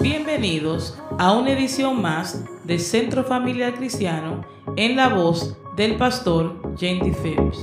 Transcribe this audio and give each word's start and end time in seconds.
Bienvenidos 0.00 1.02
a 1.18 1.32
una 1.32 1.52
edición 1.52 2.02
más 2.02 2.44
de 2.64 2.78
Centro 2.78 3.24
Familiar 3.24 3.74
Cristiano 3.74 4.44
en 4.76 4.94
la 4.94 5.08
voz 5.08 5.56
del 5.74 5.96
pastor 5.96 6.76
Jenny 6.76 7.12
Phillips. 7.12 7.58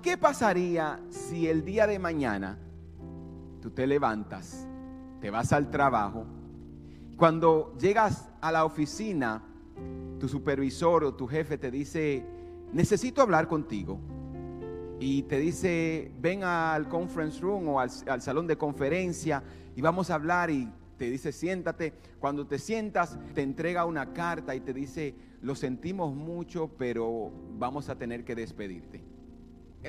¿Qué 0.00 0.16
pasaría 0.16 1.00
si 1.10 1.48
el 1.48 1.64
día 1.64 1.88
de 1.88 1.98
mañana 1.98 2.56
tú 3.60 3.70
te 3.70 3.84
levantas, 3.84 4.68
te 5.20 5.28
vas 5.30 5.52
al 5.52 5.68
trabajo, 5.68 6.24
cuando 7.16 7.74
llegas 7.80 8.28
a 8.40 8.52
la 8.52 8.64
oficina, 8.64 9.42
tu 10.20 10.28
supervisor 10.28 11.02
o 11.02 11.14
tu 11.14 11.26
jefe 11.26 11.58
te 11.58 11.72
dice, 11.72 12.24
necesito 12.72 13.22
hablar 13.22 13.48
contigo? 13.48 13.98
Y 15.04 15.24
te 15.24 15.40
dice, 15.40 16.12
ven 16.20 16.44
al 16.44 16.88
conference 16.88 17.40
room 17.40 17.70
o 17.70 17.80
al, 17.80 17.90
salón 17.90 18.46
de 18.46 18.56
conferencia 18.56 19.42
y 19.74 19.80
vamos 19.80 20.10
a 20.10 20.14
hablar 20.14 20.48
y 20.48 20.70
te 20.96 21.10
dice, 21.10 21.32
siéntate. 21.32 21.92
Cuando 22.20 22.46
te 22.46 22.60
sientas, 22.60 23.18
te 23.34 23.42
entrega 23.42 23.84
una 23.84 24.12
carta 24.12 24.54
y 24.54 24.60
te 24.60 24.72
dice, 24.72 25.16
lo 25.40 25.56
sentimos 25.56 26.14
mucho, 26.14 26.70
pero 26.78 27.32
vamos 27.58 27.88
a 27.88 27.96
tener 27.96 28.24
que 28.24 28.36
despedirte. 28.36 29.02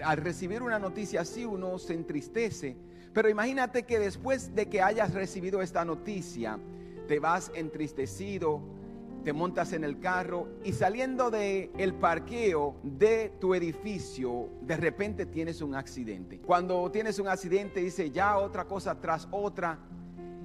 Al 0.04 0.18
recibir 0.18 0.64
una 0.64 0.80
noticia 0.80 1.22
así, 1.22 1.46
uno 1.46 1.78
se 1.78 1.94
entristece. 1.94 2.76
Pero 3.14 3.30
imagínate 3.30 3.84
que 3.84 4.00
después 4.00 4.56
de 4.56 4.66
que 4.68 4.82
hayas 4.82 5.14
recibido 5.14 5.62
esta 5.62 5.86
noticia, 5.86 6.58
te 7.08 7.20
vas 7.20 7.52
entristecido, 7.54 8.64
te 9.24 9.34
montas 9.34 9.74
en 9.74 9.84
el 9.84 10.00
carro 10.00 10.48
y 10.64 10.74
saliendo 10.74 11.32
del 11.32 11.72
el 11.78 11.94
parqueo 11.94 12.76
de 12.84 13.32
tu 13.40 13.56
edificio, 13.56 14.50
de 14.62 14.78
repente 14.78 15.26
tienes 15.26 15.62
un 15.62 15.76
accidente. 15.76 16.40
Cuando 16.40 16.90
tienes 16.92 17.20
un 17.20 17.28
accidente, 17.28 17.80
dice 17.80 18.12
ya 18.12 18.38
otra 18.38 18.66
cosa 18.66 19.00
tras 19.00 19.28
otra. 19.32 19.80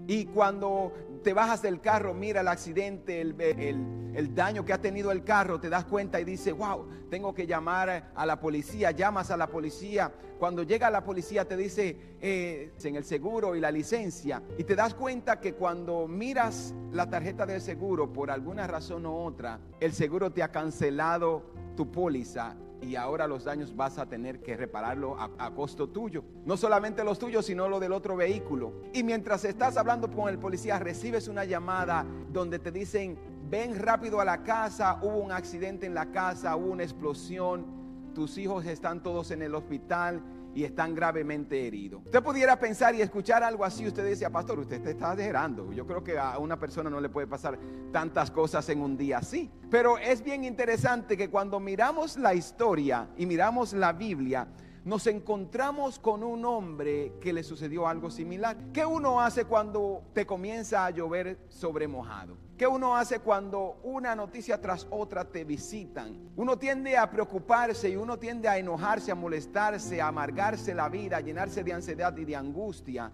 Y 0.06 0.26
cuando 0.26 0.92
te 1.22 1.32
bajas 1.32 1.62
del 1.62 1.80
carro, 1.80 2.14
mira 2.14 2.40
el 2.40 2.48
accidente, 2.48 3.20
el, 3.20 4.34
daño 4.34 4.64
que 4.64 4.72
ha 4.72 4.80
tenido 4.80 5.12
el 5.12 5.24
carro, 5.24 5.60
te 5.60 5.68
das 5.68 5.84
cuenta 5.84 6.20
y 6.20 6.24
dices, 6.24 6.54
wow, 6.54 6.88
tengo 7.10 7.34
que 7.34 7.46
llamar 7.46 8.12
a 8.14 8.26
la 8.26 8.40
policía, 8.40 8.90
llamas 8.90 9.30
a 9.30 9.36
la 9.36 9.48
policía. 9.48 10.12
Cuando 10.38 10.62
llega 10.62 10.90
la 10.90 11.04
policía 11.04 11.46
te 11.46 11.56
dice 11.56 11.96
eh, 12.20 12.72
en 12.82 12.96
el 12.96 13.04
seguro 13.04 13.56
y 13.56 13.60
la 13.60 13.70
licencia. 13.70 14.42
Y 14.56 14.64
te 14.64 14.76
das 14.76 14.94
cuenta 14.94 15.40
que 15.40 15.54
cuando 15.54 16.06
miras 16.06 16.74
la 16.92 17.08
tarjeta 17.08 17.46
del 17.46 17.60
seguro, 17.60 18.12
por 18.12 18.30
alguna 18.30 18.66
razón 18.66 19.06
u 19.06 19.14
otra, 19.14 19.60
el 19.80 19.92
seguro 19.92 20.30
te 20.30 20.42
ha 20.42 20.52
cancelado 20.52 21.44
tu 21.78 21.92
póliza 21.92 22.56
y 22.80 22.96
ahora 22.96 23.28
los 23.28 23.44
daños 23.44 23.76
vas 23.76 23.98
a 23.98 24.06
tener 24.06 24.40
que 24.40 24.56
repararlo 24.56 25.16
a, 25.16 25.54
costo 25.54 25.88
tuyo. 25.88 26.24
No 26.44 26.56
solamente 26.56 27.04
los 27.04 27.20
tuyos, 27.20 27.46
sino 27.46 27.68
lo 27.68 27.78
del 27.78 27.92
otro 27.92 28.16
vehículo. 28.16 28.82
Y 28.92 29.04
mientras 29.04 29.44
estás 29.44 29.76
hablando 29.76 30.10
con 30.10 30.28
el 30.28 30.40
policía, 30.40 30.80
recibes 30.80 31.28
una 31.28 31.44
llamada 31.44 32.04
donde 32.32 32.58
te 32.58 32.72
dicen, 32.72 33.16
ven 33.48 33.78
rápido 33.78 34.20
a 34.20 34.24
la 34.24 34.42
casa, 34.42 34.98
hubo 35.02 35.18
un 35.18 35.30
accidente 35.30 35.86
en 35.86 35.94
la 35.94 36.10
casa, 36.10 36.56
hubo 36.56 36.72
una 36.72 36.82
explosión, 36.82 37.64
tus 38.12 38.36
hijos 38.38 38.66
están 38.66 39.00
todos 39.00 39.30
en 39.30 39.42
el 39.42 39.54
hospital 39.54 40.20
y 40.58 40.64
están 40.64 40.92
gravemente 40.92 41.68
heridos. 41.68 42.02
Usted 42.04 42.20
pudiera 42.20 42.58
pensar 42.58 42.92
y 42.92 43.00
escuchar 43.00 43.44
algo 43.44 43.64
así, 43.64 43.86
usted 43.86 44.04
decía, 44.04 44.28
pastor, 44.28 44.58
usted 44.58 44.78
está 44.78 44.90
exagerando. 44.90 45.72
Yo 45.72 45.86
creo 45.86 46.02
que 46.02 46.18
a 46.18 46.36
una 46.38 46.58
persona 46.58 46.90
no 46.90 47.00
le 47.00 47.08
puede 47.08 47.28
pasar 47.28 47.56
tantas 47.92 48.32
cosas 48.32 48.68
en 48.68 48.80
un 48.80 48.96
día 48.96 49.18
así. 49.18 49.48
Pero 49.70 49.98
es 49.98 50.20
bien 50.20 50.42
interesante 50.42 51.16
que 51.16 51.30
cuando 51.30 51.60
miramos 51.60 52.16
la 52.16 52.34
historia 52.34 53.08
y 53.16 53.24
miramos 53.24 53.72
la 53.72 53.92
Biblia, 53.92 54.48
nos 54.84 55.06
encontramos 55.06 56.00
con 56.00 56.24
un 56.24 56.44
hombre 56.44 57.12
que 57.20 57.32
le 57.32 57.44
sucedió 57.44 57.86
algo 57.86 58.10
similar. 58.10 58.56
¿Qué 58.72 58.84
uno 58.84 59.20
hace 59.20 59.44
cuando 59.44 60.02
te 60.12 60.26
comienza 60.26 60.84
a 60.84 60.90
llover 60.90 61.38
sobre 61.46 61.86
mojado? 61.86 62.47
¿Qué 62.58 62.66
uno 62.66 62.96
hace 62.96 63.20
cuando 63.20 63.78
una 63.84 64.16
noticia 64.16 64.60
tras 64.60 64.84
otra 64.90 65.24
te 65.24 65.44
visitan? 65.44 66.32
Uno 66.34 66.58
tiende 66.58 66.96
a 66.96 67.08
preocuparse 67.08 67.88
y 67.88 67.94
uno 67.94 68.18
tiende 68.18 68.48
a 68.48 68.58
enojarse, 68.58 69.12
a 69.12 69.14
molestarse, 69.14 70.00
a 70.00 70.08
amargarse 70.08 70.74
la 70.74 70.88
vida, 70.88 71.18
a 71.18 71.20
llenarse 71.20 71.62
de 71.62 71.72
ansiedad 71.72 72.16
y 72.16 72.24
de 72.24 72.34
angustia. 72.34 73.12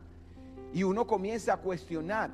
Y 0.72 0.82
uno 0.82 1.06
comienza 1.06 1.52
a 1.52 1.56
cuestionar. 1.58 2.30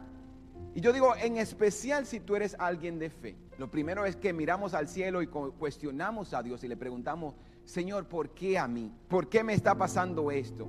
Y 0.73 0.81
yo 0.81 0.93
digo, 0.93 1.17
en 1.17 1.39
especial 1.39 2.07
si 2.07 2.21
tú 2.21 2.37
eres 2.37 2.55
alguien 2.61 3.01
de 3.01 3.11
fe. 3.11 3.37
Lo 3.59 3.69
primero 3.69 4.07
es 4.07 4.15
que 4.15 4.33
miramos 4.33 4.73
al 4.73 4.87
cielo 4.87 5.21
y 5.21 5.27
cuestionamos 5.27 6.33
a 6.33 6.45
Dios 6.45 6.63
y 6.63 6.69
le 6.69 6.77
preguntamos, 6.77 7.35
Señor, 7.65 8.07
¿por 8.07 8.31
qué 8.31 8.57
a 8.57 8.69
mí? 8.69 8.95
¿Por 9.09 9.29
qué 9.29 9.43
me 9.43 9.55
está 9.55 9.75
pasando 9.75 10.31
esto? 10.31 10.69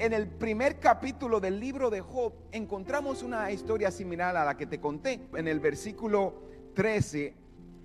En 0.00 0.14
el 0.14 0.28
primer 0.28 0.80
capítulo 0.80 1.40
del 1.40 1.60
libro 1.60 1.90
de 1.90 2.00
Job 2.00 2.32
encontramos 2.52 3.22
una 3.22 3.52
historia 3.52 3.90
similar 3.90 4.34
a 4.34 4.46
la 4.46 4.56
que 4.56 4.64
te 4.64 4.80
conté. 4.80 5.28
En 5.34 5.46
el 5.46 5.60
versículo 5.60 6.40
13 6.74 7.34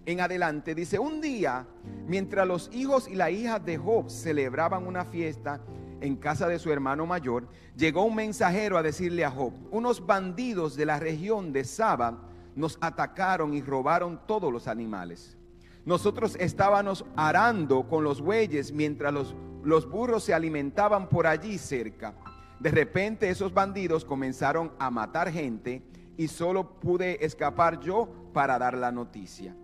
en 0.05 0.21
adelante 0.21 0.73
dice, 0.73 0.97
un 0.97 1.19
día, 1.19 1.67
mientras 2.07 2.47
los 2.47 2.69
hijos 2.73 3.09
y 3.09 3.15
la 3.15 3.31
hija 3.31 3.59
de 3.59 3.77
Job 3.77 4.09
celebraban 4.09 4.87
una 4.87 5.03
fiesta 5.03 5.59
en 5.99 6.15
casa 6.15 6.47
de 6.47 6.57
su 6.57 6.71
hermano 6.71 7.05
mayor, 7.05 7.49
llegó 7.75 8.05
un 8.05 8.15
mensajero 8.15 8.77
a 8.77 8.81
decirle 8.81 9.25
a 9.25 9.31
Job, 9.31 9.51
unos 9.71 10.05
bandidos 10.05 10.77
de 10.77 10.85
la 10.85 10.97
región 10.97 11.51
de 11.51 11.65
Saba 11.65 12.29
nos 12.55 12.77
atacaron 12.79 13.53
y 13.53 13.61
robaron 13.61 14.21
todos 14.25 14.53
los 14.53 14.69
animales. 14.69 15.37
Nosotros 15.85 16.35
estábamos 16.39 17.05
arando 17.15 17.87
con 17.87 18.03
los 18.03 18.19
bueyes 18.19 18.71
mientras 18.71 19.13
los, 19.13 19.35
los 19.63 19.87
burros 19.87 20.23
se 20.23 20.33
alimentaban 20.33 21.07
por 21.07 21.27
allí 21.27 21.59
cerca. 21.59 22.15
De 22.59 22.71
repente 22.71 23.29
esos 23.29 23.53
bandidos 23.53 24.03
comenzaron 24.03 24.71
a 24.79 24.89
matar 24.89 25.31
gente 25.31 25.83
y 26.17 26.27
solo 26.27 26.79
pude 26.79 27.23
escapar 27.23 27.79
yo 27.79 28.09
para 28.33 28.57
dar 28.57 28.75
la 28.75 28.91
noticia. 28.91 29.55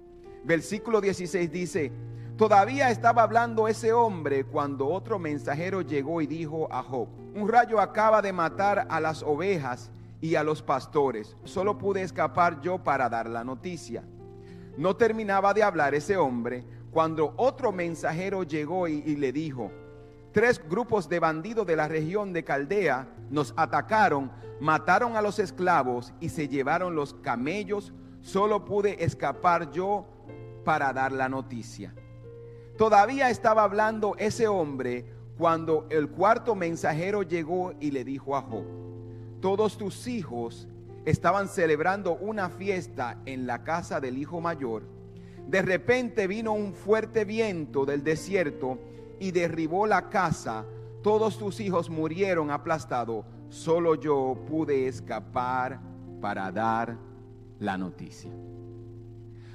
Versículo 0.43 1.01
16 1.01 1.51
dice, 1.51 1.91
todavía 2.37 2.91
estaba 2.91 3.23
hablando 3.23 3.67
ese 3.67 3.91
hombre 3.91 4.43
cuando 4.43 4.87
otro 4.87 5.17
mensajero 5.17 5.81
llegó 5.81 6.21
y 6.21 6.27
dijo 6.27 6.71
a 6.71 6.83
Job, 6.83 7.07
un 7.33 7.47
rayo 7.47 7.79
acaba 7.79 8.21
de 8.21 8.33
matar 8.33 8.85
a 8.89 8.99
las 8.99 9.23
ovejas 9.23 9.89
y 10.19 10.35
a 10.35 10.43
los 10.43 10.61
pastores, 10.61 11.35
solo 11.45 11.79
pude 11.79 12.03
escapar 12.03 12.61
yo 12.61 12.83
para 12.83 13.09
dar 13.09 13.27
la 13.27 13.43
noticia. 13.43 14.03
No 14.77 14.95
terminaba 14.95 15.53
de 15.53 15.63
hablar 15.63 15.93
ese 15.95 16.17
hombre 16.17 16.65
cuando 16.91 17.33
otro 17.37 17.71
mensajero 17.71 18.43
llegó 18.43 18.87
y, 18.87 19.15
le 19.15 19.31
dijo, 19.31 19.71
tres 20.31 20.61
grupos 20.67 21.07
de 21.07 21.19
bandidos 21.19 21.65
de 21.65 21.75
la 21.75 21.87
región 21.87 22.33
de 22.33 22.43
Caldea 22.43 23.07
nos 23.29 23.53
atacaron, 23.55 24.31
mataron 24.59 25.15
a 25.15 25.21
los 25.21 25.39
esclavos 25.39 26.13
y 26.19 26.29
se 26.29 26.47
llevaron 26.47 26.95
los 26.95 27.13
camellos. 27.15 27.93
Solo 28.21 28.65
pude 28.65 29.03
escapar 29.03 29.71
yo 29.71 30.05
para 30.63 30.93
dar 30.93 31.11
la 31.11 31.29
noticia. 31.29 31.93
Todavía 32.77 33.29
estaba 33.29 33.63
hablando 33.63 34.15
ese 34.17 34.47
hombre 34.47 35.05
cuando 35.37 35.87
el 35.89 36.09
cuarto 36.09 36.55
mensajero 36.55 37.23
llegó 37.23 37.73
y 37.79 37.91
le 37.91 38.03
dijo 38.03 38.35
a 38.35 38.41
Job, 38.41 38.65
todos 39.39 39.77
tus 39.77 40.07
hijos 40.07 40.67
estaban 41.05 41.47
celebrando 41.47 42.15
una 42.15 42.49
fiesta 42.49 43.21
en 43.25 43.47
la 43.47 43.63
casa 43.63 43.99
del 43.99 44.17
hijo 44.17 44.41
mayor, 44.41 44.83
de 45.47 45.61
repente 45.61 46.27
vino 46.27 46.53
un 46.53 46.73
fuerte 46.73 47.25
viento 47.25 47.85
del 47.85 48.03
desierto 48.03 48.79
y 49.19 49.31
derribó 49.31 49.85
la 49.85 50.09
casa. 50.09 50.65
Todos 51.03 51.37
tus 51.37 51.59
hijos 51.59 51.89
murieron 51.89 52.51
aplastados. 52.51 53.25
Solo 53.49 53.95
yo 53.95 54.37
pude 54.47 54.87
escapar 54.87 55.81
para 56.21 56.51
dar 56.51 56.97
la 57.59 57.77
noticia. 57.77 58.31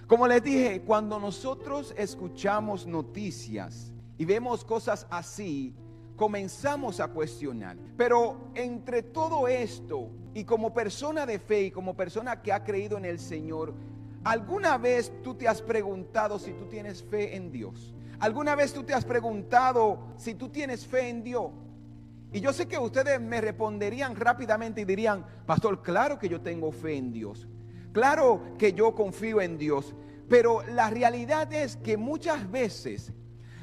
Como 0.07 0.29
les 0.29 0.43
dije, 0.43 0.83
cuando 0.83 1.19
nosotros 1.19 1.95
escuchamos 1.97 2.87
noticias 2.87 3.93
y 4.19 4.25
vemos 4.25 4.65
cosas 4.65 5.07
así, 5.11 5.75
comenzamos 6.17 7.01
a 7.01 7.09
cuestionar. 7.09 7.77
Pero 7.97 8.51
entre 8.55 9.03
todo 9.03 9.47
esto, 9.47 10.11
y 10.35 10.45
como 10.45 10.75
persona 10.75 11.25
de 11.27 11.39
fe 11.39 11.65
y 11.65 11.71
como 11.71 11.95
persona 11.95 12.43
que 12.43 12.53
ha 12.53 12.65
creído 12.65 12.99
en 12.99 13.05
el 13.05 13.19
Señor, 13.19 13.75
¿alguna 14.25 14.79
vez 14.79 15.13
tú 15.23 15.35
te 15.35 15.47
has 15.47 15.63
preguntado 15.63 16.39
si 16.39 16.53
tú 16.53 16.67
tienes 16.67 17.03
fe 17.03 17.37
en 17.37 17.53
Dios? 17.53 17.95
¿Alguna 18.19 18.55
vez 18.55 18.73
tú 18.73 18.83
te 18.83 18.95
has 18.95 19.05
preguntado 19.05 19.99
si 20.17 20.35
tú 20.35 20.49
tienes 20.49 20.87
fe 20.87 21.09
en 21.09 21.23
Dios? 21.23 21.51
Y 22.33 22.41
yo 22.41 22.53
sé 22.53 22.67
que 22.67 22.79
ustedes 22.79 23.21
me 23.21 23.41
responderían 23.41 24.17
rápidamente 24.17 24.81
y 24.81 24.85
dirían, 24.85 25.25
pastor, 25.47 25.83
claro 25.83 26.19
que 26.19 26.29
yo 26.29 26.41
tengo 26.41 26.73
fe 26.73 26.97
en 26.97 27.13
Dios. 27.13 27.47
Claro 27.93 28.43
que 28.59 28.73
yo 28.73 28.95
confío 28.95 29.41
en 29.41 29.57
Dios. 29.57 29.95
Pero 30.29 30.63
la 30.67 30.91
realidad 30.91 31.53
es 31.53 31.77
que 31.77 31.97
muchas 31.97 32.51
veces 32.51 33.13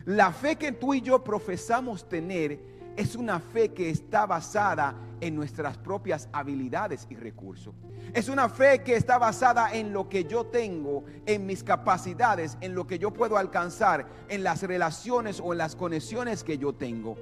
la 0.06 0.32
fe 0.32 0.58
que 0.58 0.72
tú 0.72 0.94
y 0.94 1.02
yo 1.02 1.24
profesamos 1.24 2.08
tener 2.08 2.60
es 2.96 3.16
una 3.16 3.40
fe 3.40 3.70
que 3.70 3.90
está 3.90 4.26
basada 4.26 4.96
en 5.22 5.36
nuestras 5.36 5.78
propias 5.78 6.28
habilidades 6.32 7.08
y 7.10 7.16
recursos. 7.16 7.74
Es 8.14 8.28
una 8.28 8.50
fe 8.50 8.84
que 8.84 8.96
está 8.96 9.18
basada 9.18 9.74
en 9.74 9.94
lo 9.94 10.10
que 10.10 10.26
yo 10.26 10.46
tengo, 10.46 11.04
en 11.26 11.46
mis 11.46 11.64
capacidades, 11.64 12.58
en 12.62 12.76
lo 12.76 12.86
que 12.86 13.00
yo 13.00 13.12
puedo 13.12 13.38
alcanzar, 13.38 14.06
en 14.28 14.44
las 14.44 14.62
relaciones 14.62 15.40
o 15.40 15.54
en 15.54 15.58
las 15.58 15.76
conexiones 15.76 16.44
que 16.44 16.58
yo 16.58 16.74
tengo. 16.74 17.16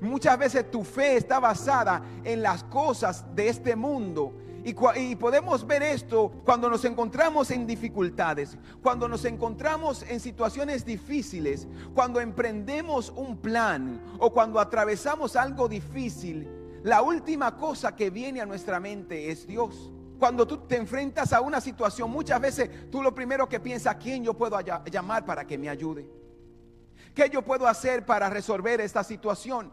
Muchas 0.00 0.38
veces 0.38 0.70
tu 0.70 0.84
fe 0.84 1.16
está 1.16 1.40
basada 1.40 2.02
en 2.24 2.40
las 2.40 2.62
cosas 2.64 3.24
de 3.34 3.48
este 3.48 3.74
mundo 3.76 4.32
y, 4.68 5.16
podemos 5.16 5.66
ver 5.66 5.82
esto 5.82 6.30
cuando 6.44 6.68
nos 6.68 6.84
encontramos 6.84 7.50
en 7.50 7.66
dificultades, 7.66 8.58
cuando 8.82 9.08
nos 9.08 9.24
encontramos 9.24 10.02
en 10.02 10.20
situaciones 10.20 10.84
difíciles, 10.84 11.66
cuando 11.94 12.20
emprendemos 12.20 13.10
un 13.16 13.38
plan 13.38 14.00
o 14.18 14.32
cuando 14.32 14.60
atravesamos 14.60 15.36
algo 15.36 15.68
difícil. 15.68 16.48
La 16.82 17.02
última 17.02 17.56
cosa 17.56 17.96
que 17.96 18.10
viene 18.10 18.40
a 18.40 18.46
nuestra 18.46 18.78
mente 18.78 19.30
es 19.30 19.46
Dios. 19.46 19.92
Cuando 20.18 20.46
tú 20.46 20.58
te 20.58 20.76
enfrentas 20.76 21.32
a 21.32 21.40
una 21.40 21.60
situación, 21.60 22.10
muchas 22.10 22.40
veces 22.40 22.90
tú 22.90 23.02
lo 23.02 23.14
primero 23.14 23.48
que 23.48 23.60
piensas, 23.60 23.94
¿a 23.94 23.98
quién 23.98 24.24
yo 24.24 24.34
puedo 24.34 24.58
llamar 24.60 25.24
para 25.24 25.46
que 25.46 25.56
me 25.56 25.68
ayude? 25.68 26.08
¿Qué 27.14 27.30
yo 27.30 27.42
puedo 27.42 27.66
hacer 27.66 28.04
para 28.04 28.28
resolver 28.28 28.80
esta 28.80 29.02
situación? 29.04 29.72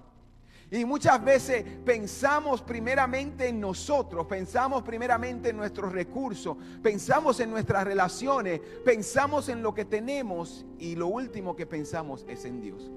Y 0.75 0.83
muchas 0.83 1.23
veces 1.23 1.63
pensamos 1.85 2.61
primeramente 2.61 3.47
en 3.47 3.61
nosotros, 3.61 4.25
pensamos 4.25 4.83
primeramente 4.83 5.49
en 5.49 5.57
nuestros 5.57 5.93
recursos, 5.93 6.57
pensamos 6.83 7.39
en 7.39 7.49
nuestras 7.49 7.85
relaciones, 7.85 8.59
pensamos 8.83 9.47
en 9.47 9.63
lo 9.63 9.73
que 9.73 9.85
tenemos 9.85 10.65
y 10.77 10.97
lo 10.97 11.07
último 11.07 11.55
que 11.55 11.65
pensamos 11.65 12.25
es 12.27 12.43
en 12.43 12.59
Dios. 12.59 12.91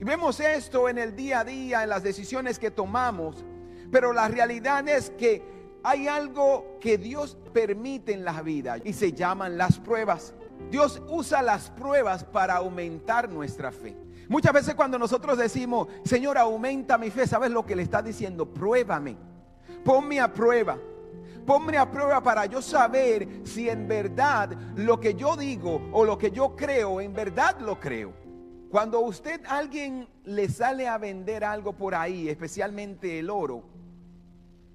Y 0.00 0.02
vemos 0.02 0.40
esto 0.40 0.88
en 0.88 0.98
el 0.98 1.14
día 1.14 1.40
a 1.40 1.44
día, 1.44 1.84
en 1.84 1.88
las 1.88 2.02
decisiones 2.02 2.58
que 2.58 2.72
tomamos, 2.72 3.44
pero 3.92 4.12
la 4.12 4.26
realidad 4.26 4.88
es 4.88 5.10
que 5.10 5.40
hay 5.84 6.08
algo 6.08 6.78
que 6.80 6.98
Dios 6.98 7.38
permite 7.52 8.12
en 8.12 8.24
la 8.24 8.42
vida 8.42 8.78
y 8.82 8.92
se 8.92 9.12
llaman 9.12 9.56
las 9.56 9.78
pruebas. 9.78 10.34
Dios 10.68 11.00
usa 11.08 11.42
las 11.42 11.70
pruebas 11.70 12.24
para 12.24 12.56
aumentar 12.56 13.28
nuestra 13.28 13.70
fe. 13.70 14.07
Muchas 14.28 14.52
veces 14.52 14.74
cuando 14.74 14.98
nosotros 14.98 15.38
decimos, 15.38 15.88
Señor, 16.04 16.36
aumenta 16.36 16.98
mi 16.98 17.10
fe, 17.10 17.26
¿sabes 17.26 17.50
lo 17.50 17.64
que 17.64 17.74
le 17.74 17.82
está 17.82 18.02
diciendo? 18.02 18.46
Pruébame, 18.52 19.16
ponme 19.84 20.20
a 20.20 20.32
prueba. 20.32 20.78
Ponme 21.46 21.78
a 21.78 21.90
prueba 21.90 22.22
para 22.22 22.44
yo 22.44 22.60
saber 22.60 23.40
si 23.44 23.70
en 23.70 23.88
verdad 23.88 24.50
lo 24.76 25.00
que 25.00 25.14
yo 25.14 25.34
digo 25.34 25.88
o 25.92 26.04
lo 26.04 26.18
que 26.18 26.30
yo 26.30 26.54
creo, 26.54 27.00
en 27.00 27.14
verdad 27.14 27.58
lo 27.60 27.80
creo. 27.80 28.12
Cuando 28.70 29.00
usted, 29.00 29.40
alguien 29.48 30.06
le 30.24 30.50
sale 30.50 30.86
a 30.86 30.98
vender 30.98 31.44
algo 31.44 31.72
por 31.72 31.94
ahí, 31.94 32.28
especialmente 32.28 33.18
el 33.18 33.30
oro, 33.30 33.64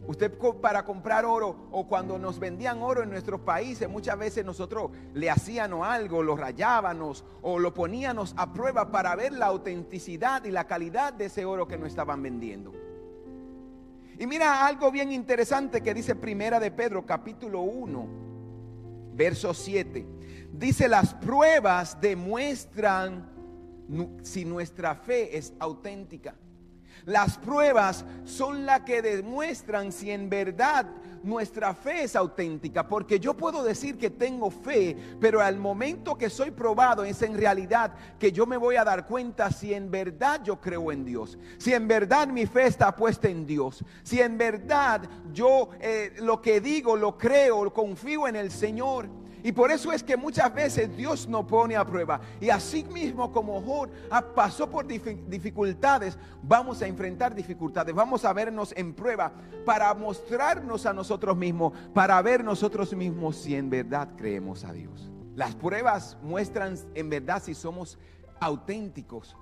Usted 0.06 0.38
para 0.62 0.84
comprar 0.84 1.24
oro 1.24 1.68
o 1.72 1.88
cuando 1.88 2.20
nos 2.20 2.38
vendían 2.38 2.82
oro 2.82 3.04
en 3.04 3.10
nuestros 3.10 3.40
países, 3.42 3.88
muchas 3.88 4.18
veces 4.18 4.44
nosotros 4.44 4.92
le 5.14 5.30
hacíamos 5.30 5.88
algo, 5.88 6.22
lo 6.22 6.36
rayábamos 6.36 7.24
o 7.42 7.58
lo 7.58 7.74
poníamos 7.74 8.34
a 8.38 8.52
prueba 8.52 8.92
para 8.92 9.16
ver 9.16 9.32
la 9.32 9.46
autenticidad 9.46 10.44
y 10.44 10.52
la 10.52 10.68
calidad 10.68 11.14
de 11.14 11.26
ese 11.26 11.46
oro 11.46 11.68
que 11.68 11.78
nos 11.78 11.88
estaban 11.88 12.22
vendiendo. 12.22 12.74
Y 14.20 14.28
mira 14.28 14.66
algo 14.66 14.92
bien 14.92 15.12
interesante 15.12 15.82
que 15.82 15.94
dice 15.94 16.16
Primera 16.16 16.60
de 16.60 16.72
Pedro 16.72 17.06
capítulo 17.06 17.62
1, 17.62 18.08
verso 19.14 19.54
7. 19.54 20.06
Dice, 20.52 20.88
las 20.88 21.14
pruebas 21.16 22.00
demuestran 22.00 23.32
si 24.22 24.46
nuestra 24.46 24.96
fe 24.96 25.38
es 25.38 25.54
auténtica. 25.60 26.36
Las 27.06 27.38
pruebas 27.38 28.06
son 28.24 28.66
las 28.66 28.82
que 28.82 29.02
demuestran 29.02 29.92
si 29.92 30.12
en 30.12 30.30
verdad 30.30 30.86
nuestra 31.24 31.74
fe 31.74 32.04
es 32.04 32.16
auténtica, 32.16 32.88
porque 32.88 33.20
yo 33.20 33.34
puedo 33.34 33.64
decir 33.64 33.98
que 33.98 34.10
tengo 34.10 34.52
fe, 34.52 34.96
pero 35.20 35.42
al 35.42 35.58
momento 35.58 36.18
que 36.18 36.30
soy 36.30 36.52
probado 36.52 37.04
es 37.04 37.22
en 37.22 37.36
realidad 37.36 37.94
que 38.20 38.32
yo 38.32 38.46
me 38.46 38.58
voy 38.58 38.76
a 38.76 38.84
dar 38.84 39.08
cuenta 39.08 39.50
si 39.50 39.74
en 39.74 39.90
verdad 39.90 40.42
yo 40.44 40.60
creo 40.60 40.92
en 40.92 41.06
Dios, 41.06 41.38
si 41.58 41.74
en 41.74 41.88
verdad 41.88 42.28
mi 42.28 42.46
fe 42.46 42.68
está 42.68 42.96
puesta 42.96 43.30
en 43.30 43.46
Dios, 43.46 43.84
si 44.04 44.22
en 44.22 44.38
verdad 44.38 45.02
yo 45.32 45.70
eh, 45.80 46.14
lo 46.20 46.42
que 46.42 46.60
digo 46.60 46.96
lo 46.98 47.18
creo, 47.18 47.74
confío 47.74 48.28
en 48.28 48.36
el 48.36 48.52
Señor. 48.52 49.23
Y 49.44 49.52
por 49.52 49.72
eso 49.72 49.92
es 49.92 50.02
que 50.02 50.16
muchas 50.16 50.54
veces 50.54 50.96
Dios 50.96 51.28
nos 51.28 51.46
pone 51.46 51.76
a 51.76 51.86
prueba. 51.86 52.22
Y 52.40 52.50
así 52.50 52.84
mismo 52.86 53.32
como 53.32 53.62
Job 53.62 53.90
pasó 54.34 54.70
por 54.70 54.88
dificultades, 54.88 56.18
vamos 56.42 56.82
a 56.82 56.88
enfrentar 56.88 57.36
dificultades, 57.36 57.94
vamos 57.94 58.24
a 58.24 58.32
vernos 58.32 58.74
en 58.78 58.94
prueba 58.94 59.34
para 59.66 59.94
mostrarnos 59.94 60.86
a 60.86 60.94
nosotros 60.94 61.36
mismos, 61.36 61.74
para 61.94 62.22
ver 62.22 62.44
nosotros 62.44 62.94
mismos 62.96 63.36
si 63.36 63.56
en 63.56 63.70
verdad 63.70 64.10
creemos 64.18 64.64
a 64.64 64.72
Dios. 64.72 65.12
Las 65.36 65.56
pruebas 65.56 66.18
muestran 66.22 66.78
en 66.96 67.10
verdad 67.10 67.44
si 67.44 67.54
somos 67.54 67.98
auténticos 68.40 69.36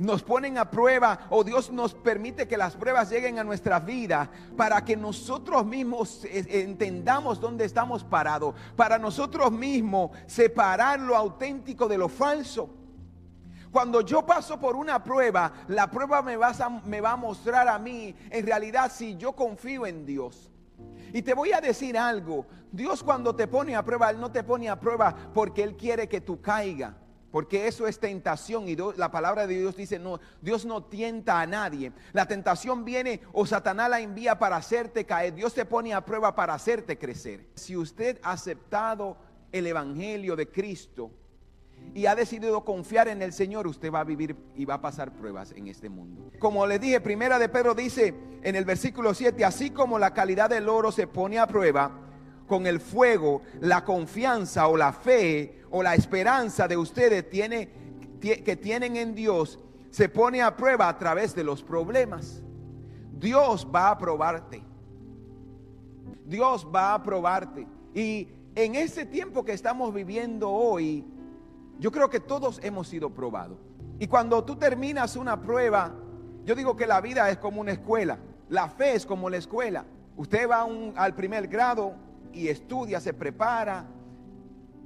nos 0.00 0.22
ponen 0.22 0.58
a 0.58 0.70
prueba 0.70 1.26
o 1.30 1.44
Dios 1.44 1.70
nos 1.70 1.94
permite 1.94 2.48
que 2.48 2.56
las 2.56 2.74
pruebas 2.74 3.10
lleguen 3.10 3.38
a 3.38 3.44
nuestra 3.44 3.78
vida 3.78 4.30
para 4.56 4.82
que 4.84 4.96
nosotros 4.96 5.64
mismos 5.64 6.24
entendamos 6.24 7.38
dónde 7.38 7.66
estamos 7.66 8.02
parados, 8.02 8.54
para 8.76 8.98
nosotros 8.98 9.52
mismos 9.52 10.10
separar 10.26 10.98
lo 11.00 11.16
auténtico 11.16 11.86
de 11.86 11.98
lo 11.98 12.08
falso. 12.08 12.70
Cuando 13.70 14.00
yo 14.00 14.26
paso 14.26 14.58
por 14.58 14.74
una 14.74 15.04
prueba, 15.04 15.52
la 15.68 15.88
prueba 15.90 16.22
me 16.22 16.36
va, 16.36 16.48
a, 16.48 16.68
me 16.68 17.00
va 17.00 17.12
a 17.12 17.16
mostrar 17.16 17.68
a 17.68 17.78
mí 17.78 18.14
en 18.30 18.46
realidad 18.46 18.90
si 18.92 19.16
yo 19.16 19.32
confío 19.32 19.86
en 19.86 20.04
Dios. 20.06 20.50
Y 21.12 21.22
te 21.22 21.34
voy 21.34 21.52
a 21.52 21.60
decir 21.60 21.96
algo, 21.98 22.46
Dios 22.72 23.02
cuando 23.02 23.34
te 23.34 23.46
pone 23.46 23.76
a 23.76 23.84
prueba, 23.84 24.10
Él 24.10 24.18
no 24.18 24.32
te 24.32 24.42
pone 24.42 24.68
a 24.68 24.80
prueba 24.80 25.14
porque 25.34 25.62
Él 25.62 25.76
quiere 25.76 26.08
que 26.08 26.20
tú 26.20 26.40
caigas. 26.40 26.94
Porque 27.30 27.68
eso 27.68 27.86
es 27.86 27.98
tentación 28.00 28.68
y 28.68 28.76
la 28.96 29.10
palabra 29.10 29.46
de 29.46 29.58
Dios 29.58 29.76
dice, 29.76 29.98
no, 29.98 30.18
Dios 30.42 30.64
no 30.64 30.82
tienta 30.84 31.40
a 31.40 31.46
nadie. 31.46 31.92
La 32.12 32.26
tentación 32.26 32.84
viene 32.84 33.20
o 33.32 33.46
Satanás 33.46 33.88
la 33.88 34.00
envía 34.00 34.38
para 34.38 34.56
hacerte 34.56 35.04
caer. 35.04 35.34
Dios 35.34 35.54
te 35.54 35.64
pone 35.64 35.94
a 35.94 36.04
prueba 36.04 36.34
para 36.34 36.54
hacerte 36.54 36.98
crecer. 36.98 37.46
Si 37.54 37.76
usted 37.76 38.18
ha 38.22 38.32
aceptado 38.32 39.16
el 39.52 39.66
Evangelio 39.66 40.34
de 40.34 40.48
Cristo 40.48 41.12
y 41.94 42.06
ha 42.06 42.14
decidido 42.14 42.64
confiar 42.64 43.08
en 43.08 43.22
el 43.22 43.32
Señor, 43.32 43.66
usted 43.66 43.92
va 43.92 44.00
a 44.00 44.04
vivir 44.04 44.36
y 44.56 44.64
va 44.64 44.74
a 44.74 44.80
pasar 44.80 45.12
pruebas 45.12 45.52
en 45.52 45.68
este 45.68 45.88
mundo. 45.88 46.30
Como 46.38 46.66
le 46.66 46.78
dije, 46.78 47.00
primera 47.00 47.38
de 47.38 47.48
Pedro 47.48 47.74
dice 47.74 48.14
en 48.42 48.56
el 48.56 48.64
versículo 48.64 49.14
7, 49.14 49.44
así 49.44 49.70
como 49.70 49.98
la 49.98 50.14
calidad 50.14 50.50
del 50.50 50.68
oro 50.68 50.90
se 50.90 51.06
pone 51.06 51.38
a 51.38 51.46
prueba 51.46 52.09
con 52.50 52.66
el 52.66 52.80
fuego, 52.80 53.42
la 53.60 53.84
confianza 53.84 54.66
o 54.66 54.76
la 54.76 54.92
fe 54.92 55.62
o 55.70 55.84
la 55.84 55.94
esperanza 55.94 56.66
de 56.66 56.76
ustedes 56.76 57.30
tiene, 57.30 57.70
que 58.20 58.56
tienen 58.56 58.96
en 58.96 59.14
Dios 59.14 59.60
se 59.90 60.08
pone 60.08 60.42
a 60.42 60.56
prueba 60.56 60.88
a 60.88 60.98
través 60.98 61.32
de 61.32 61.44
los 61.44 61.62
problemas. 61.62 62.42
Dios 63.12 63.68
va 63.72 63.90
a 63.90 63.98
probarte. 63.98 64.64
Dios 66.24 66.66
va 66.74 66.94
a 66.94 67.02
probarte. 67.04 67.68
Y 67.94 68.28
en 68.56 68.74
ese 68.74 69.06
tiempo 69.06 69.44
que 69.44 69.52
estamos 69.52 69.94
viviendo 69.94 70.50
hoy, 70.50 71.04
yo 71.78 71.92
creo 71.92 72.10
que 72.10 72.18
todos 72.18 72.58
hemos 72.64 72.88
sido 72.88 73.10
probados. 73.10 73.58
Y 74.00 74.08
cuando 74.08 74.42
tú 74.44 74.56
terminas 74.56 75.14
una 75.14 75.40
prueba, 75.40 75.94
yo 76.44 76.56
digo 76.56 76.76
que 76.76 76.86
la 76.86 77.00
vida 77.00 77.30
es 77.30 77.38
como 77.38 77.60
una 77.60 77.72
escuela. 77.72 78.18
La 78.48 78.68
fe 78.68 78.94
es 78.94 79.06
como 79.06 79.30
la 79.30 79.36
escuela. 79.36 79.84
Usted 80.16 80.48
va 80.48 80.66
al 80.96 81.14
primer 81.14 81.48
grado 81.48 81.94
y 82.32 82.48
estudia, 82.48 83.00
se 83.00 83.12
prepara, 83.12 83.86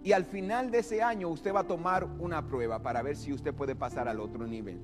y 0.04 0.12
al 0.12 0.26
final 0.26 0.70
de 0.70 0.80
ese 0.80 1.02
año 1.02 1.28
usted 1.28 1.54
va 1.54 1.60
a 1.60 1.66
tomar 1.66 2.04
una 2.18 2.46
prueba 2.46 2.82
para 2.82 3.00
ver 3.02 3.16
si 3.16 3.32
usted 3.32 3.54
puede 3.54 3.74
pasar 3.74 4.06
al 4.06 4.20
otro 4.20 4.46
nivel. 4.46 4.78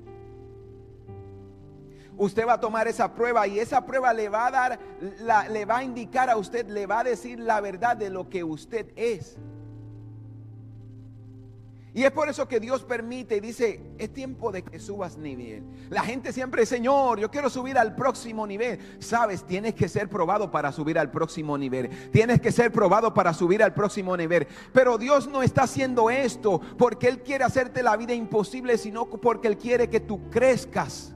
Usted 2.17 2.47
va 2.47 2.53
a 2.53 2.59
tomar 2.59 2.87
esa 2.87 3.13
prueba 3.13 3.47
y 3.47 3.59
esa 3.59 3.85
prueba 3.85 4.13
le 4.13 4.29
va 4.29 4.47
a 4.47 4.51
dar, 4.51 4.79
le 5.51 5.65
va 5.65 5.77
a 5.77 5.83
indicar 5.83 6.29
a 6.29 6.37
usted, 6.37 6.67
le 6.67 6.87
va 6.87 6.99
a 6.99 7.03
decir 7.03 7.39
la 7.39 7.61
verdad 7.61 7.95
de 7.95 8.09
lo 8.09 8.29
que 8.29 8.43
usted 8.43 8.91
es. 8.95 9.37
Y 11.93 12.03
es 12.03 12.11
por 12.11 12.29
eso 12.29 12.47
que 12.47 12.61
Dios 12.61 12.83
permite 12.83 13.35
y 13.35 13.39
dice, 13.41 13.81
es 13.97 14.13
tiempo 14.13 14.51
de 14.51 14.63
que 14.63 14.79
subas 14.79 15.17
nivel. 15.17 15.63
La 15.89 16.03
gente 16.03 16.31
siempre, 16.31 16.65
Señor, 16.65 17.19
yo 17.19 17.29
quiero 17.29 17.49
subir 17.49 17.77
al 17.77 17.95
próximo 17.95 18.47
nivel. 18.47 18.79
Sabes, 18.99 19.45
tienes 19.45 19.75
que 19.75 19.89
ser 19.89 20.07
probado 20.07 20.51
para 20.51 20.71
subir 20.71 20.97
al 20.97 21.11
próximo 21.11 21.57
nivel. 21.57 21.89
Tienes 22.11 22.39
que 22.39 22.53
ser 22.53 22.71
probado 22.71 23.13
para 23.13 23.33
subir 23.33 23.61
al 23.61 23.73
próximo 23.73 24.15
nivel. 24.15 24.47
Pero 24.71 24.97
Dios 24.97 25.27
no 25.27 25.43
está 25.43 25.63
haciendo 25.63 26.09
esto 26.09 26.61
porque 26.77 27.09
Él 27.09 27.23
quiere 27.23 27.43
hacerte 27.43 27.83
la 27.83 27.97
vida 27.97 28.13
imposible, 28.13 28.77
sino 28.77 29.09
porque 29.09 29.49
Él 29.49 29.57
quiere 29.57 29.89
que 29.89 29.99
tú 29.99 30.29
crezcas. 30.29 31.13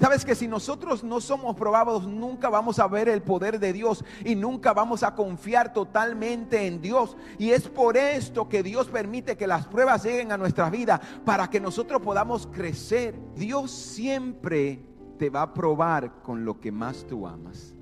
Sabes 0.00 0.24
que 0.24 0.34
si 0.34 0.48
nosotros 0.48 1.04
no 1.04 1.20
somos 1.20 1.54
probados, 1.54 2.06
nunca 2.06 2.48
vamos 2.48 2.78
a 2.78 2.88
ver 2.88 3.08
el 3.08 3.22
poder 3.22 3.60
de 3.60 3.72
Dios 3.72 4.04
y 4.24 4.34
nunca 4.34 4.72
vamos 4.72 5.02
a 5.02 5.14
confiar 5.14 5.72
totalmente 5.72 6.66
en 6.66 6.80
Dios. 6.80 7.16
Y 7.38 7.50
es 7.50 7.68
por 7.68 7.96
esto 7.96 8.48
que 8.48 8.62
Dios 8.62 8.88
permite 8.88 9.36
que 9.36 9.46
las 9.46 9.66
pruebas 9.66 10.04
lleguen 10.04 10.32
a 10.32 10.36
nuestra 10.36 10.68
vida 10.68 11.00
para 11.24 11.48
que 11.48 11.60
nosotros 11.60 12.02
podamos 12.02 12.48
crecer. 12.48 13.14
Dios 13.36 13.70
siempre 13.70 14.84
te 15.18 15.30
va 15.30 15.42
a 15.42 15.54
probar 15.54 16.22
con 16.22 16.44
lo 16.44 16.60
que 16.60 16.72
más 16.72 17.06
tú 17.06 17.26
amas. 17.26 17.74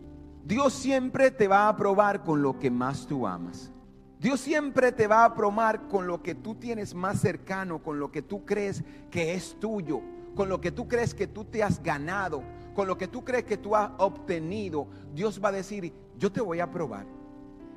Dios 0.44 0.74
siempre 0.74 1.30
te 1.30 1.48
va 1.48 1.68
a 1.68 1.76
probar 1.76 2.24
con 2.24 2.42
lo 2.42 2.58
que 2.58 2.70
más 2.70 3.06
tú 3.06 3.26
amas. 3.26 3.72
Dios 4.20 4.38
siempre 4.38 4.92
te 4.92 5.06
va 5.06 5.24
a 5.24 5.34
probar 5.34 5.88
con 5.88 6.06
lo 6.06 6.22
que 6.22 6.34
tú 6.34 6.54
tienes 6.56 6.94
más 6.94 7.20
cercano, 7.20 7.82
con 7.82 7.98
lo 7.98 8.12
que 8.12 8.22
tú 8.22 8.44
crees 8.44 8.84
que 9.10 9.34
es 9.34 9.58
tuyo 9.58 10.02
con 10.34 10.48
lo 10.48 10.60
que 10.60 10.72
tú 10.72 10.88
crees 10.88 11.14
que 11.14 11.26
tú 11.26 11.44
te 11.44 11.62
has 11.62 11.82
ganado, 11.82 12.42
con 12.74 12.86
lo 12.86 12.96
que 12.96 13.08
tú 13.08 13.24
crees 13.24 13.44
que 13.44 13.56
tú 13.56 13.76
has 13.76 13.90
obtenido, 13.98 14.86
Dios 15.14 15.40
va 15.42 15.50
a 15.50 15.52
decir, 15.52 15.92
yo 16.16 16.32
te 16.32 16.40
voy 16.40 16.60
a 16.60 16.70
probar. 16.70 17.06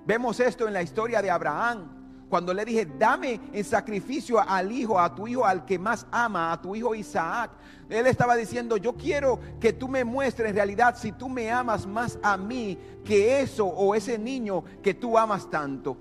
Vemos 0.05 0.39
esto 0.39 0.67
en 0.67 0.73
la 0.73 0.83
historia 0.83 1.21
de 1.21 1.31
Abraham. 1.31 1.91
Cuando 2.29 2.53
le 2.53 2.65
dije, 2.65 2.87
dame 2.97 3.39
en 3.53 3.63
sacrificio 3.63 4.39
al 4.39 4.71
hijo, 4.71 4.99
a 4.99 5.13
tu 5.13 5.27
hijo, 5.27 5.45
al 5.45 5.65
que 5.65 5.77
más 5.77 6.07
ama, 6.11 6.51
a 6.51 6.61
tu 6.61 6.75
hijo 6.75 6.95
Isaac. 6.95 7.51
Él 7.87 8.07
estaba 8.07 8.35
diciendo, 8.35 8.77
yo 8.77 8.93
quiero 8.93 9.39
que 9.59 9.73
tú 9.73 9.87
me 9.87 10.03
muestres 10.03 10.49
en 10.49 10.55
realidad 10.55 10.95
si 10.97 11.11
tú 11.11 11.29
me 11.29 11.51
amas 11.51 11.85
más 11.85 12.17
a 12.23 12.35
mí 12.35 12.77
que 13.03 13.41
eso 13.41 13.65
o 13.65 13.93
ese 13.93 14.17
niño 14.17 14.63
que 14.81 14.95
tú 14.95 15.17
amas 15.17 15.49
tanto. 15.49 15.97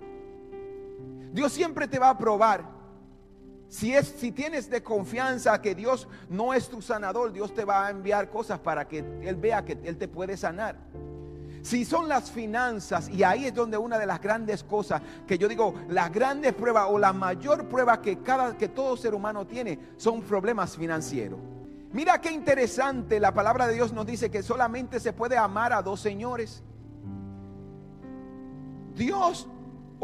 Dios 1.33 1.53
siempre 1.53 1.89
te 1.89 1.99
va 1.99 2.11
a 2.11 2.19
probar. 2.19 2.65
Si, 3.75 3.93
es, 3.93 4.07
si 4.07 4.31
tienes 4.31 4.71
de 4.71 4.85
confianza 4.85 5.61
que 5.61 5.75
Dios 5.75 6.07
no 6.29 6.55
es 6.55 6.69
tu 6.69 6.81
sanador, 6.81 7.33
Dios 7.33 7.53
te 7.53 7.65
va 7.65 7.87
a 7.87 7.91
enviar 7.91 8.31
cosas 8.31 8.61
para 8.61 8.87
que 8.87 8.99
Él 8.99 9.35
vea 9.35 9.65
que 9.65 9.73
Él 9.83 9.97
te 9.97 10.07
puede 10.07 10.37
sanar. 10.37 10.77
Si 11.61 11.85
son 11.85 12.09
las 12.09 12.31
finanzas, 12.31 13.09
y 13.09 13.25
ahí 13.25 13.47
es 13.47 13.53
donde 13.53 13.77
una 13.77 13.99
de 13.99 14.07
las 14.07 14.21
grandes 14.21 14.63
cosas 14.63 15.03
que 15.27 15.39
yo 15.39 15.49
digo, 15.49 15.75
las 15.89 16.13
grandes 16.13 16.55
pruebas 16.55 16.87
o 16.89 17.01
la 17.01 17.13
mayor 17.13 17.69
prueba 17.69 18.01
que, 18.01 18.21
cada, 18.21 18.57
que 18.57 18.69
todo 18.69 18.97
ser 18.97 19.13
humano 19.13 19.45
tiene 19.45 19.81
son 19.97 20.23
problemas 20.23 20.77
financieros. 20.77 21.41
Mira 21.93 22.21
qué 22.21 22.31
interesante, 22.31 23.19
la 23.19 23.35
palabra 23.35 23.67
de 23.67 23.75
Dios 23.75 23.93
nos 23.93 24.07
dice 24.07 24.31
que 24.31 24.45
solamente 24.45 25.01
se 25.01 25.13
puede 25.13 25.37
amar 25.37 25.73
a 25.73 25.83
dos 25.83 25.99
señores. 25.99 26.63
Dios 28.95 29.49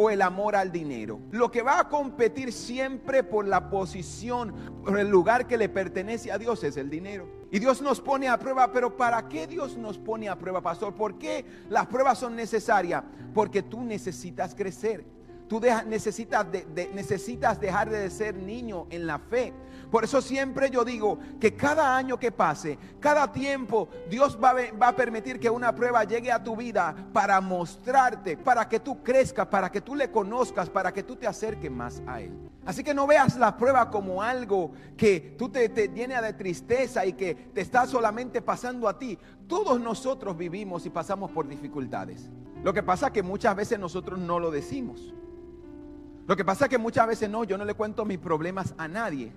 o 0.02 0.08
el 0.08 0.22
amor 0.22 0.56
al 0.56 0.72
dinero. 0.72 1.20
Lo 1.30 1.50
que 1.50 1.60
va 1.60 1.78
a 1.78 1.88
competir 1.90 2.54
siempre 2.54 3.22
por 3.22 3.46
la 3.46 3.68
posición, 3.68 4.54
por 4.82 4.98
el 4.98 5.10
lugar 5.10 5.46
que 5.46 5.58
le 5.58 5.68
pertenece 5.68 6.32
a 6.32 6.38
Dios 6.38 6.64
es 6.64 6.78
el 6.78 6.88
dinero. 6.88 7.28
Y 7.50 7.58
Dios 7.58 7.82
nos 7.82 8.00
pone 8.00 8.26
a 8.26 8.38
prueba, 8.38 8.72
pero 8.72 8.96
¿para 8.96 9.28
qué 9.28 9.46
Dios 9.46 9.76
nos 9.76 9.98
pone 9.98 10.30
a 10.30 10.38
prueba, 10.38 10.62
pastor? 10.62 10.94
¿Por 10.94 11.18
qué 11.18 11.44
las 11.68 11.86
pruebas 11.86 12.16
son 12.16 12.34
necesarias? 12.34 13.04
Porque 13.34 13.62
tú 13.62 13.82
necesitas 13.82 14.54
crecer. 14.54 15.04
Tú 15.48 15.60
necesitas, 15.86 16.46
necesitas 16.94 17.60
dejar 17.60 17.90
de 17.90 18.08
ser 18.08 18.36
niño 18.36 18.86
en 18.88 19.06
la 19.06 19.18
fe. 19.18 19.52
Por 19.90 20.04
eso 20.04 20.20
siempre 20.20 20.70
yo 20.70 20.84
digo 20.84 21.18
que 21.40 21.54
cada 21.56 21.96
año 21.96 22.18
que 22.18 22.30
pase, 22.30 22.78
cada 23.00 23.32
tiempo, 23.32 23.88
Dios 24.08 24.38
va, 24.42 24.54
va, 24.80 24.88
a 24.88 24.96
permitir 24.96 25.40
que 25.40 25.50
una 25.50 25.74
prueba 25.74 26.04
llegue 26.04 26.30
a 26.30 26.42
tu 26.42 26.56
vida 26.56 26.94
para 27.12 27.40
mostrarte, 27.40 28.36
para 28.36 28.68
que 28.68 28.78
tú 28.78 29.02
crezcas, 29.02 29.46
para 29.48 29.70
que 29.70 29.80
tú 29.80 29.94
le 29.94 30.10
conozcas, 30.10 30.70
para 30.70 30.92
que 30.92 31.02
tú 31.02 31.16
te 31.16 31.26
acerques 31.26 31.70
más 31.70 32.02
a 32.06 32.20
Él. 32.20 32.32
Así 32.64 32.84
que 32.84 32.94
no 32.94 33.06
veas 33.06 33.36
la 33.36 33.56
prueba 33.56 33.90
como 33.90 34.22
algo 34.22 34.70
que 34.96 35.34
tú 35.36 35.48
te, 35.48 35.68
te 35.70 35.88
llena 35.88 36.22
de 36.22 36.34
tristeza 36.34 37.04
y 37.04 37.14
que 37.14 37.34
te 37.34 37.60
está 37.60 37.86
solamente 37.86 38.42
pasando 38.42 38.88
a 38.88 38.98
ti. 38.98 39.18
Todos 39.48 39.80
nosotros 39.80 40.36
vivimos 40.36 40.86
y 40.86 40.90
pasamos 40.90 41.32
por 41.32 41.48
dificultades. 41.48 42.30
Lo 42.62 42.72
que 42.72 42.82
pasa 42.82 43.06
es 43.06 43.12
que 43.12 43.22
muchas 43.22 43.56
veces 43.56 43.78
nosotros 43.78 44.18
no 44.18 44.38
lo 44.38 44.50
decimos. 44.50 45.14
Lo 46.26 46.36
que 46.36 46.44
pasa 46.44 46.66
es 46.66 46.70
que 46.70 46.78
muchas 46.78 47.08
veces 47.08 47.28
no, 47.28 47.42
yo 47.42 47.58
no 47.58 47.64
le 47.64 47.74
cuento 47.74 48.04
mis 48.04 48.18
problemas 48.18 48.74
a 48.78 48.86
nadie. 48.86 49.32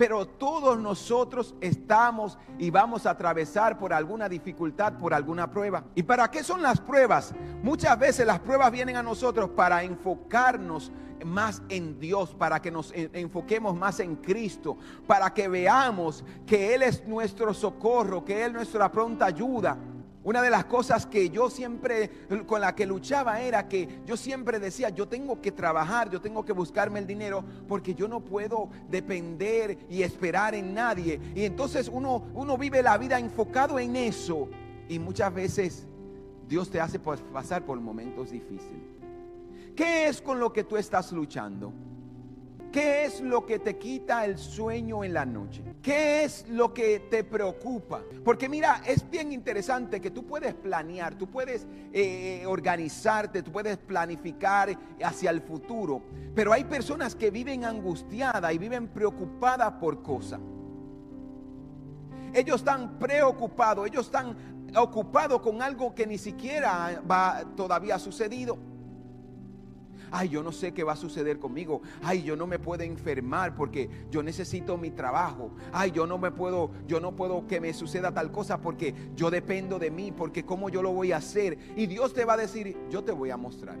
Pero 0.00 0.26
todos 0.26 0.78
nosotros 0.78 1.54
estamos 1.60 2.38
y 2.58 2.70
vamos 2.70 3.04
a 3.04 3.10
atravesar 3.10 3.78
por 3.78 3.92
alguna 3.92 4.30
dificultad, 4.30 4.94
por 4.94 5.12
alguna 5.12 5.50
prueba. 5.50 5.84
¿Y 5.94 6.02
para 6.04 6.30
qué 6.30 6.42
son 6.42 6.62
las 6.62 6.80
pruebas? 6.80 7.34
Muchas 7.62 7.98
veces 7.98 8.26
las 8.26 8.38
pruebas 8.38 8.72
vienen 8.72 8.96
a 8.96 9.02
nosotros 9.02 9.50
para 9.50 9.82
enfocarnos 9.82 10.90
más 11.22 11.60
en 11.68 12.00
Dios, 12.00 12.34
para 12.34 12.62
que 12.62 12.70
nos 12.70 12.94
enfoquemos 12.94 13.76
más 13.76 14.00
en 14.00 14.16
Cristo, 14.16 14.78
para 15.06 15.34
que 15.34 15.48
veamos 15.48 16.24
que 16.46 16.74
Él 16.74 16.82
es 16.82 17.06
nuestro 17.06 17.52
socorro, 17.52 18.24
que 18.24 18.42
Él 18.42 18.52
es 18.52 18.54
nuestra 18.54 18.90
pronta 18.90 19.26
ayuda. 19.26 19.76
Una 20.22 20.42
de 20.42 20.50
las 20.50 20.66
cosas 20.66 21.06
que 21.06 21.30
yo 21.30 21.48
siempre, 21.48 22.10
con 22.46 22.60
la 22.60 22.74
que 22.74 22.84
luchaba 22.84 23.40
era 23.40 23.68
que 23.68 24.00
yo 24.04 24.18
siempre 24.18 24.58
decía, 24.58 24.90
yo 24.90 25.08
tengo 25.08 25.40
que 25.40 25.50
trabajar, 25.50 26.10
yo 26.10 26.20
tengo 26.20 26.44
que 26.44 26.52
buscarme 26.52 26.98
el 26.98 27.06
dinero, 27.06 27.42
porque 27.66 27.94
yo 27.94 28.06
no 28.06 28.20
puedo 28.20 28.68
depender 28.90 29.78
y 29.88 30.02
esperar 30.02 30.54
en 30.54 30.74
nadie. 30.74 31.18
Y 31.34 31.44
entonces 31.44 31.88
uno, 31.90 32.24
uno 32.34 32.58
vive 32.58 32.82
la 32.82 32.98
vida 32.98 33.18
enfocado 33.18 33.78
en 33.78 33.96
eso. 33.96 34.48
Y 34.90 34.98
muchas 34.98 35.32
veces 35.32 35.86
Dios 36.46 36.68
te 36.70 36.80
hace 36.80 36.98
pasar 36.98 37.64
por 37.64 37.80
momentos 37.80 38.30
difíciles. 38.30 38.82
¿Qué 39.74 40.08
es 40.08 40.20
con 40.20 40.38
lo 40.38 40.52
que 40.52 40.64
tú 40.64 40.76
estás 40.76 41.12
luchando? 41.12 41.72
¿Qué 42.72 43.04
es 43.04 43.20
lo 43.20 43.44
que 43.44 43.58
te 43.58 43.78
quita 43.78 44.24
el 44.24 44.38
sueño 44.38 45.02
en 45.02 45.12
la 45.12 45.26
noche? 45.26 45.62
¿Qué 45.82 46.22
es 46.22 46.48
lo 46.48 46.72
que 46.72 47.00
te 47.10 47.24
preocupa? 47.24 48.00
Porque 48.24 48.48
mira, 48.48 48.82
es 48.86 49.08
bien 49.10 49.32
interesante 49.32 50.00
que 50.00 50.12
tú 50.12 50.24
puedes 50.24 50.54
planear, 50.54 51.16
tú 51.16 51.28
puedes 51.28 51.66
eh, 51.92 52.44
organizarte, 52.46 53.42
tú 53.42 53.50
puedes 53.50 53.76
planificar 53.76 54.78
hacia 55.02 55.30
el 55.30 55.40
futuro, 55.40 56.00
pero 56.32 56.52
hay 56.52 56.62
personas 56.62 57.16
que 57.16 57.32
viven 57.32 57.64
angustiadas 57.64 58.54
y 58.54 58.58
viven 58.58 58.86
preocupadas 58.86 59.72
por 59.72 60.02
cosas. 60.02 60.38
Ellos 62.32 62.60
están 62.60 63.00
preocupados, 63.00 63.88
ellos 63.88 64.06
están 64.06 64.36
ocupados 64.76 65.40
con 65.40 65.60
algo 65.60 65.92
que 65.92 66.06
ni 66.06 66.18
siquiera 66.18 67.02
va, 67.10 67.42
todavía 67.56 67.96
ha 67.96 67.98
sucedido 67.98 68.69
ay, 70.10 70.28
yo 70.28 70.42
no 70.42 70.52
sé 70.52 70.72
qué 70.72 70.84
va 70.84 70.92
a 70.92 70.96
suceder 70.96 71.38
conmigo, 71.38 71.82
ay, 72.02 72.22
yo 72.22 72.36
no 72.36 72.46
me 72.46 72.58
puedo 72.58 72.82
enfermar 72.82 73.54
porque 73.54 73.88
yo 74.10 74.22
necesito 74.22 74.76
mi 74.76 74.90
trabajo, 74.90 75.52
ay, 75.72 75.90
yo 75.90 76.06
no 76.06 76.18
me 76.18 76.30
puedo, 76.30 76.70
yo 76.86 77.00
no 77.00 77.14
puedo 77.14 77.46
que 77.46 77.60
me 77.60 77.72
suceda 77.72 78.12
tal 78.12 78.30
cosa 78.30 78.60
porque 78.60 78.94
yo 79.14 79.30
dependo 79.30 79.78
de 79.78 79.90
mí, 79.90 80.12
porque 80.12 80.44
cómo 80.44 80.68
yo 80.68 80.82
lo 80.82 80.92
voy 80.92 81.12
a 81.12 81.18
hacer. 81.18 81.58
Y 81.76 81.86
Dios 81.86 82.12
te 82.12 82.24
va 82.24 82.34
a 82.34 82.36
decir, 82.36 82.76
yo 82.90 83.02
te 83.04 83.12
voy 83.12 83.30
a 83.30 83.36
mostrar. 83.36 83.78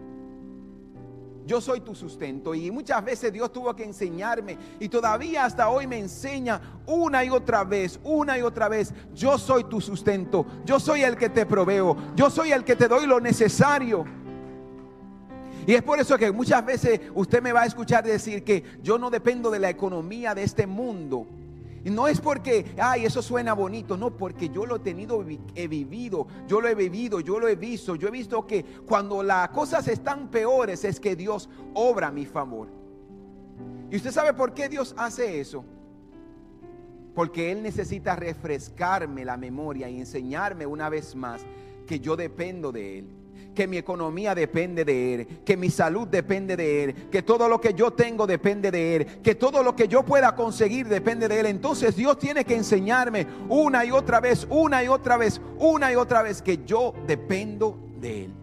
Yo 1.46 1.60
soy 1.60 1.80
tu 1.80 1.96
sustento 1.96 2.54
y 2.54 2.70
muchas 2.70 3.04
veces 3.04 3.32
Dios 3.32 3.50
tuvo 3.50 3.74
que 3.74 3.82
enseñarme 3.82 4.56
y 4.78 4.88
todavía 4.88 5.44
hasta 5.44 5.68
hoy 5.68 5.86
me 5.86 5.98
enseña 5.98 6.60
una 6.86 7.24
y 7.24 7.30
otra 7.30 7.64
vez, 7.64 7.98
una 8.04 8.38
y 8.38 8.42
otra 8.42 8.68
vez, 8.68 8.94
yo 9.14 9.36
soy 9.36 9.64
tu 9.64 9.80
sustento, 9.80 10.46
yo 10.64 10.78
soy 10.78 11.02
el 11.02 11.16
que 11.16 11.28
te 11.28 11.46
proveo, 11.46 11.96
yo 12.14 12.30
soy 12.30 12.52
el 12.52 12.62
que 12.62 12.76
te 12.76 12.86
doy 12.86 13.06
lo 13.06 13.18
necesario. 13.18 14.04
Y 15.70 15.74
es 15.74 15.84
por 15.84 16.00
eso 16.00 16.18
que 16.18 16.32
muchas 16.32 16.66
veces 16.66 17.00
usted 17.14 17.40
me 17.40 17.52
va 17.52 17.62
a 17.62 17.66
escuchar 17.66 18.02
decir 18.02 18.42
que 18.42 18.64
yo 18.82 18.98
no 18.98 19.08
dependo 19.08 19.52
de 19.52 19.60
la 19.60 19.70
economía 19.70 20.34
de 20.34 20.42
este 20.42 20.66
mundo. 20.66 21.28
Y 21.84 21.90
no 21.90 22.08
es 22.08 22.20
porque, 22.20 22.74
ay, 22.76 23.04
eso 23.04 23.22
suena 23.22 23.52
bonito, 23.52 23.96
no, 23.96 24.16
porque 24.16 24.48
yo 24.48 24.66
lo 24.66 24.74
he 24.74 24.78
tenido, 24.80 25.24
he 25.54 25.68
vivido, 25.68 26.26
yo 26.48 26.60
lo 26.60 26.66
he 26.66 26.74
vivido, 26.74 27.20
yo 27.20 27.38
lo 27.38 27.46
he 27.46 27.54
visto, 27.54 27.94
yo 27.94 28.08
he 28.08 28.10
visto 28.10 28.44
que 28.48 28.64
cuando 28.84 29.22
las 29.22 29.50
cosas 29.50 29.86
están 29.86 30.28
peores 30.28 30.82
es 30.82 30.98
que 30.98 31.14
Dios 31.14 31.48
obra 31.74 32.08
a 32.08 32.10
mi 32.10 32.26
favor. 32.26 32.66
¿Y 33.92 33.94
usted 33.94 34.10
sabe 34.10 34.32
por 34.34 34.52
qué 34.54 34.68
Dios 34.68 34.92
hace 34.98 35.40
eso? 35.40 35.64
Porque 37.14 37.52
Él 37.52 37.62
necesita 37.62 38.16
refrescarme 38.16 39.24
la 39.24 39.36
memoria 39.36 39.88
y 39.88 40.00
enseñarme 40.00 40.66
una 40.66 40.88
vez 40.88 41.14
más 41.14 41.46
que 41.86 42.00
yo 42.00 42.16
dependo 42.16 42.72
de 42.72 42.98
Él 42.98 43.19
que 43.54 43.66
mi 43.66 43.76
economía 43.76 44.34
depende 44.34 44.84
de 44.84 45.14
Él, 45.14 45.26
que 45.44 45.56
mi 45.56 45.70
salud 45.70 46.08
depende 46.08 46.56
de 46.56 46.84
Él, 46.84 46.94
que 47.10 47.22
todo 47.22 47.48
lo 47.48 47.60
que 47.60 47.74
yo 47.74 47.92
tengo 47.92 48.26
depende 48.26 48.70
de 48.70 48.96
Él, 48.96 49.06
que 49.22 49.34
todo 49.34 49.62
lo 49.62 49.74
que 49.74 49.88
yo 49.88 50.04
pueda 50.04 50.34
conseguir 50.34 50.88
depende 50.88 51.28
de 51.28 51.40
Él. 51.40 51.46
Entonces 51.46 51.96
Dios 51.96 52.18
tiene 52.18 52.44
que 52.44 52.56
enseñarme 52.56 53.26
una 53.48 53.84
y 53.84 53.90
otra 53.90 54.20
vez, 54.20 54.46
una 54.50 54.82
y 54.82 54.88
otra 54.88 55.16
vez, 55.16 55.40
una 55.58 55.92
y 55.92 55.96
otra 55.96 56.22
vez 56.22 56.42
que 56.42 56.64
yo 56.64 56.94
dependo 57.06 57.78
de 58.00 58.24
Él. 58.24 58.34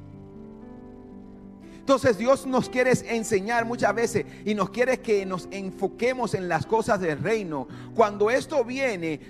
Entonces 1.88 2.18
Dios 2.18 2.46
nos 2.46 2.68
quiere 2.68 2.92
enseñar 3.08 3.64
muchas 3.64 3.96
veces 3.96 4.26
y 4.44 4.54
nos 4.54 4.72
quiere 4.72 5.00
que 5.00 5.26
nos 5.26 5.48
enfoquemos 5.52 6.34
en 6.34 6.50
las 6.50 6.66
cosas 6.66 7.00
del 7.00 7.18
reino. 7.18 7.66
Cuando 7.96 8.30
esto 8.30 8.66
viene, 8.66 9.22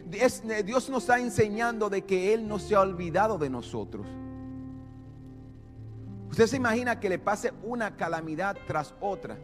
Dios 0.65 0.89
nos 0.89 1.03
está 1.03 1.19
enseñando 1.19 1.87
de 1.87 2.03
que 2.03 2.33
Él 2.33 2.47
no 2.47 2.57
se 2.57 2.73
ha 2.73 2.81
olvidado 2.81 3.37
de 3.37 3.51
nosotros. 3.51 4.07
Usted 6.29 6.47
se 6.47 6.57
imagina 6.57 6.99
que 6.99 7.09
le 7.09 7.19
pase 7.19 7.53
una 7.63 7.95
calamidad 7.95 8.57
tras 8.67 8.93
otra. 8.99 9.37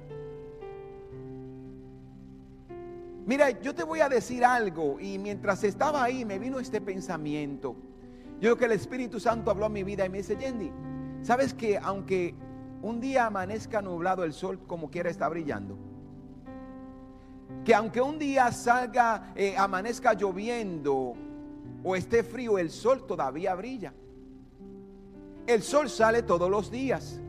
Mira, 3.26 3.50
yo 3.62 3.74
te 3.74 3.84
voy 3.84 4.02
a 4.02 4.10
decir 4.10 4.44
algo 4.44 5.00
y 5.00 5.18
mientras 5.18 5.64
estaba 5.64 6.04
ahí 6.04 6.26
me 6.26 6.40
vino 6.40 6.60
este 6.60 6.82
pensamiento. 6.82 7.76
Yo 8.42 8.50
creo 8.50 8.58
que 8.58 8.66
el 8.66 8.72
Espíritu 8.74 9.20
Santo 9.20 9.50
habló 9.50 9.66
a 9.66 9.70
mi 9.70 9.84
vida 9.84 10.06
y 10.06 10.10
me 10.10 10.18
dice, 10.18 10.36
Yendi, 10.36 10.72
¿sabes 11.22 11.54
que 11.54 11.78
aunque 11.78 12.36
un 12.82 13.00
día 13.00 13.28
amanezca 13.28 13.82
nublado 13.82 14.26
el 14.26 14.34
sol 14.34 14.60
como 14.68 14.92
quiera 14.92 15.10
está 15.10 15.30
brillando? 15.30 15.78
Que 17.64 17.74
aunque 17.74 18.02
un 18.02 18.20
día 18.20 18.52
salga, 18.52 19.32
eh, 19.36 19.56
amanezca 19.58 20.14
lloviendo 20.14 21.14
o 21.82 21.96
esté 21.96 22.24
frío, 22.24 22.58
el 22.58 22.70
sol 22.70 23.08
todavía 23.08 23.56
brilla. 23.56 23.94
El 25.46 25.62
sol 25.62 25.90
sale 25.90 26.24
todos 26.24 26.50
los 26.50 26.72
días. 26.72 27.20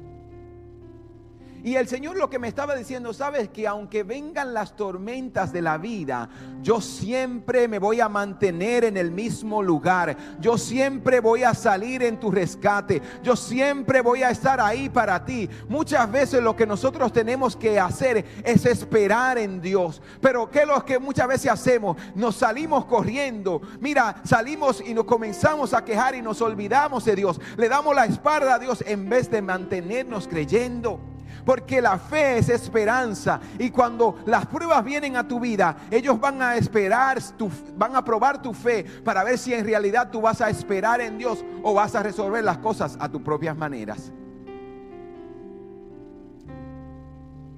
Y 1.65 1.77
el 1.77 1.89
Señor 1.89 2.19
lo 2.19 2.29
que 2.29 2.39
me 2.39 2.47
estaba 2.47 2.75
diciendo, 2.75 3.15
sabes 3.15 3.49
que 3.49 3.67
aunque 3.67 4.03
vengan 4.03 4.53
las 4.53 4.77
tormentas 4.77 5.51
de 5.51 5.63
la 5.63 5.79
vida, 5.79 6.29
yo 6.61 6.79
siempre 6.83 7.69
me 7.69 7.79
voy 7.79 8.03
a 8.03 8.09
mantener 8.11 8.85
en 8.85 8.99
el 8.99 9.11
mismo 9.11 9.63
lugar. 9.63 10.15
Yo 10.39 10.59
siempre 10.59 11.21
voy 11.21 11.43
a 11.43 11.55
salir 11.55 12.03
en 12.03 12.21
tu 12.21 12.31
rescate. 12.31 13.01
Yo 13.23 13.35
siempre 13.35 14.03
voy 14.03 14.23
a 14.23 14.29
estar 14.29 14.61
ahí 14.61 14.91
para 14.91 15.25
ti. 15.25 15.49
Muchas 15.67 16.13
veces 16.13 16.43
lo 16.43 16.55
que 16.55 16.67
nosotros 16.67 17.11
tenemos 17.15 17.57
que 17.57 17.81
hacer 17.81 18.27
es 18.45 18.67
esperar 18.67 19.39
en 19.39 19.63
Dios. 19.63 20.03
Pero 20.21 20.51
¿qué 20.51 20.61
es 20.61 20.67
lo 20.67 20.85
que 20.85 20.99
muchas 20.99 21.29
veces 21.29 21.51
hacemos? 21.51 21.97
Nos 22.15 22.37
salimos 22.37 22.85
corriendo. 22.85 23.63
Mira, 23.81 24.17
salimos 24.25 24.83
y 24.87 24.93
nos 24.93 25.05
comenzamos 25.05 25.73
a 25.73 25.83
quejar 25.83 26.15
y 26.15 26.21
nos 26.21 26.43
olvidamos 26.43 27.07
de 27.07 27.17
Dios. 27.17 27.41
Le 27.57 27.71
damos 27.71 27.97
la 27.97 28.05
espalda 28.05 28.57
a 28.57 28.59
Dios 28.59 28.85
en 28.87 29.09
vez 29.09 29.31
de 29.31 29.41
mantenernos 29.41 30.29
creyendo. 30.29 31.14
Porque 31.45 31.81
la 31.81 31.99
fe 31.99 32.39
es 32.39 32.49
esperanza. 32.49 33.41
Y 33.59 33.71
cuando 33.71 34.17
las 34.27 34.47
pruebas 34.47 34.85
vienen 34.85 35.17
a 35.17 35.27
tu 35.27 35.41
vida, 35.41 35.77
ellos 35.91 36.19
van 36.19 36.41
a 36.41 36.57
esperar, 36.57 37.21
tu, 37.37 37.51
van 37.77 37.97
a 37.97 38.05
probar 38.05 38.41
tu 38.41 38.55
fe 38.55 38.85
para 39.05 39.25
ver 39.25 39.39
si 39.39 39.53
en 39.53 39.65
realidad 39.65 40.11
tú 40.11 40.21
vas 40.21 40.41
a 40.41 40.49
esperar 40.49 41.01
en 41.01 41.19
Dios 41.19 41.45
o 41.63 41.75
vas 41.75 41.95
a 41.95 42.03
resolver 42.03 42.43
las 42.43 42.59
cosas 42.59 42.97
a 43.01 43.09
tus 43.09 43.23
propias 43.23 43.57
maneras. 43.57 44.13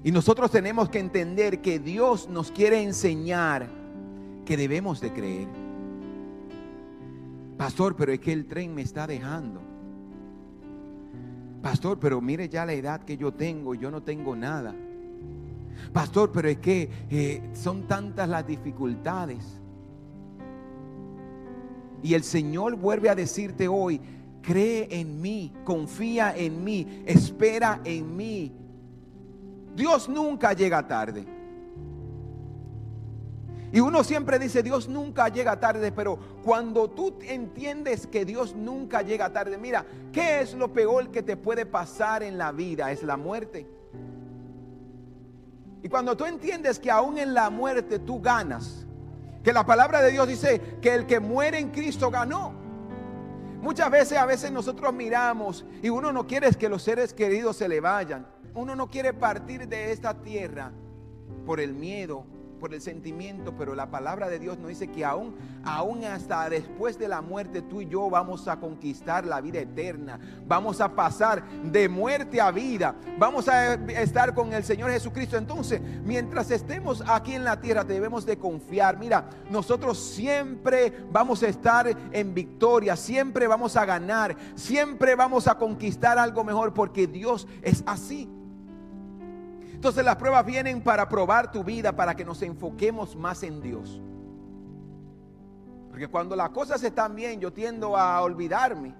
Y 0.03 0.11
nosotros 0.11 0.51
tenemos 0.51 0.89
que 0.89 0.99
entender 0.99 1.61
que 1.61 1.79
Dios 1.79 2.29
nos 2.29 2.51
quiere 2.51 2.81
enseñar 2.81 3.67
que 4.45 4.55
debemos 4.55 5.01
de 5.01 5.11
creer. 5.11 5.47
Pastor, 7.57 7.95
pero 7.95 8.13
es 8.13 8.19
que 8.19 8.31
el 8.31 8.45
tren 8.45 8.73
me 8.73 8.83
está 8.83 9.07
dejando. 9.07 9.76
Pastor, 11.67 11.99
pero 11.99 12.21
mire 12.21 12.47
ya 12.47 12.65
la 12.65 12.71
edad 12.71 13.01
que 13.01 13.17
yo 13.17 13.33
tengo, 13.33 13.75
yo 13.75 13.91
no 13.91 14.01
tengo 14.01 14.37
nada. 14.37 14.73
Pastor, 15.91 16.31
pero 16.31 16.47
es 16.47 16.59
que 16.59 16.89
eh, 17.09 17.49
son 17.51 17.89
tantas 17.89 18.29
las 18.29 18.47
dificultades. 18.47 19.43
Y 22.01 22.13
el 22.13 22.23
Señor 22.23 22.77
vuelve 22.77 23.09
a 23.09 23.15
decirte 23.15 23.67
hoy, 23.67 23.99
cree 24.41 24.87
en 24.97 25.19
mí, 25.19 25.53
confía 25.65 26.33
en 26.37 26.63
mí, 26.63 27.03
espera 27.05 27.81
en 27.83 28.15
mí. 28.15 28.55
Dios 29.75 30.07
nunca 30.07 30.53
llega 30.53 30.87
tarde. 30.87 31.25
Y 33.71 33.81
uno 33.81 34.03
siempre 34.03 34.39
dice, 34.39 34.63
Dios 34.63 34.87
nunca 34.87 35.27
llega 35.27 35.59
tarde, 35.59 35.91
pero 35.91 36.17
cuando 36.43 36.89
tú 36.89 37.17
entiendes 37.21 38.07
que 38.07 38.23
Dios 38.23 38.55
nunca 38.55 39.01
llega 39.01 39.33
tarde, 39.33 39.57
mira, 39.57 39.85
¿qué 40.13 40.39
es 40.39 40.53
lo 40.53 40.71
peor 40.71 41.09
que 41.11 41.21
te 41.21 41.35
puede 41.35 41.65
pasar 41.65 42.23
en 42.23 42.37
la 42.37 42.51
vida? 42.51 42.91
Es 42.91 43.03
la 43.03 43.17
muerte. 43.17 43.67
Y 45.83 45.89
cuando 45.89 46.15
tú 46.15 46.25
entiendes 46.25 46.79
que 46.79 46.89
aún 46.89 47.17
en 47.17 47.33
la 47.33 47.49
muerte 47.49 47.99
tú 47.99 48.21
ganas, 48.21 48.85
que 49.43 49.53
la 49.53 49.65
palabra 49.65 50.01
de 50.01 50.11
Dios 50.11 50.27
dice 50.27 50.59
que 50.81 50.93
el 50.93 51.05
que 51.05 51.19
muere 51.19 51.59
en 51.59 51.71
Cristo 51.71 52.09
ganó. 52.09 52.53
Muchas 53.61 53.89
veces, 53.89 54.17
a 54.17 54.25
veces 54.25 54.51
nosotros 54.51 54.93
miramos 54.93 55.65
y 55.81 55.89
uno 55.89 56.11
no 56.13 56.25
quiere 56.25 56.51
que 56.51 56.69
los 56.69 56.83
seres 56.83 57.13
queridos 57.13 57.57
se 57.57 57.67
le 57.67 57.81
vayan. 57.81 58.27
Uno 58.53 58.75
no 58.75 58.87
quiere 58.87 59.13
partir 59.13 59.67
de 59.67 59.91
esta 59.91 60.13
tierra 60.21 60.71
por 61.45 61.59
el 61.59 61.73
miedo, 61.73 62.25
por 62.59 62.73
el 62.73 62.81
sentimiento, 62.81 63.53
pero 63.57 63.75
la 63.75 63.89
palabra 63.89 64.27
de 64.27 64.39
Dios 64.39 64.57
nos 64.57 64.69
dice 64.69 64.87
que 64.87 65.05
aún, 65.05 65.35
aún 65.63 66.03
hasta 66.03 66.49
después 66.49 66.97
de 66.97 67.07
la 67.07 67.21
muerte 67.21 67.61
tú 67.61 67.81
y 67.81 67.87
yo 67.87 68.09
vamos 68.09 68.47
a 68.47 68.59
conquistar 68.59 69.25
la 69.25 69.41
vida 69.41 69.59
eterna. 69.59 70.19
Vamos 70.47 70.81
a 70.81 70.93
pasar 70.93 71.43
de 71.63 71.87
muerte 71.89 72.41
a 72.41 72.51
vida. 72.51 72.95
Vamos 73.17 73.47
a 73.47 73.73
estar 73.73 74.33
con 74.33 74.53
el 74.53 74.63
Señor 74.63 74.91
Jesucristo. 74.91 75.37
Entonces, 75.37 75.81
mientras 76.03 76.51
estemos 76.51 77.03
aquí 77.07 77.33
en 77.33 77.43
la 77.43 77.59
tierra, 77.59 77.83
debemos 77.83 78.25
de 78.25 78.37
confiar. 78.37 78.97
Mira, 78.97 79.29
nosotros 79.49 79.97
siempre 79.97 80.93
vamos 81.11 81.43
a 81.43 81.47
estar 81.47 81.87
en 82.11 82.33
victoria, 82.33 82.95
siempre 82.95 83.47
vamos 83.47 83.75
a 83.75 83.85
ganar, 83.85 84.35
siempre 84.55 85.15
vamos 85.15 85.47
a 85.47 85.57
conquistar 85.57 86.17
algo 86.17 86.43
mejor 86.43 86.73
porque 86.73 87.07
Dios 87.07 87.47
es 87.61 87.83
así. 87.85 88.29
Entonces 89.77 90.03
las 90.03 90.15
pruebas 90.15 90.43
vienen 90.43 90.81
para 90.81 91.07
probar 91.07 91.51
tu 91.51 91.63
vida, 91.63 91.95
para 91.95 92.15
que 92.15 92.25
nos 92.25 92.41
enfoquemos 92.41 93.15
más 93.15 93.43
en 93.43 93.61
Dios. 93.61 94.01
Porque 95.91 96.07
cuando 96.07 96.35
las 96.35 96.49
cosas 96.49 96.81
están 96.83 97.15
bien, 97.15 97.39
yo 97.39 97.53
tiendo 97.53 97.95
a 97.95 98.19
olvidarme. 98.23 98.95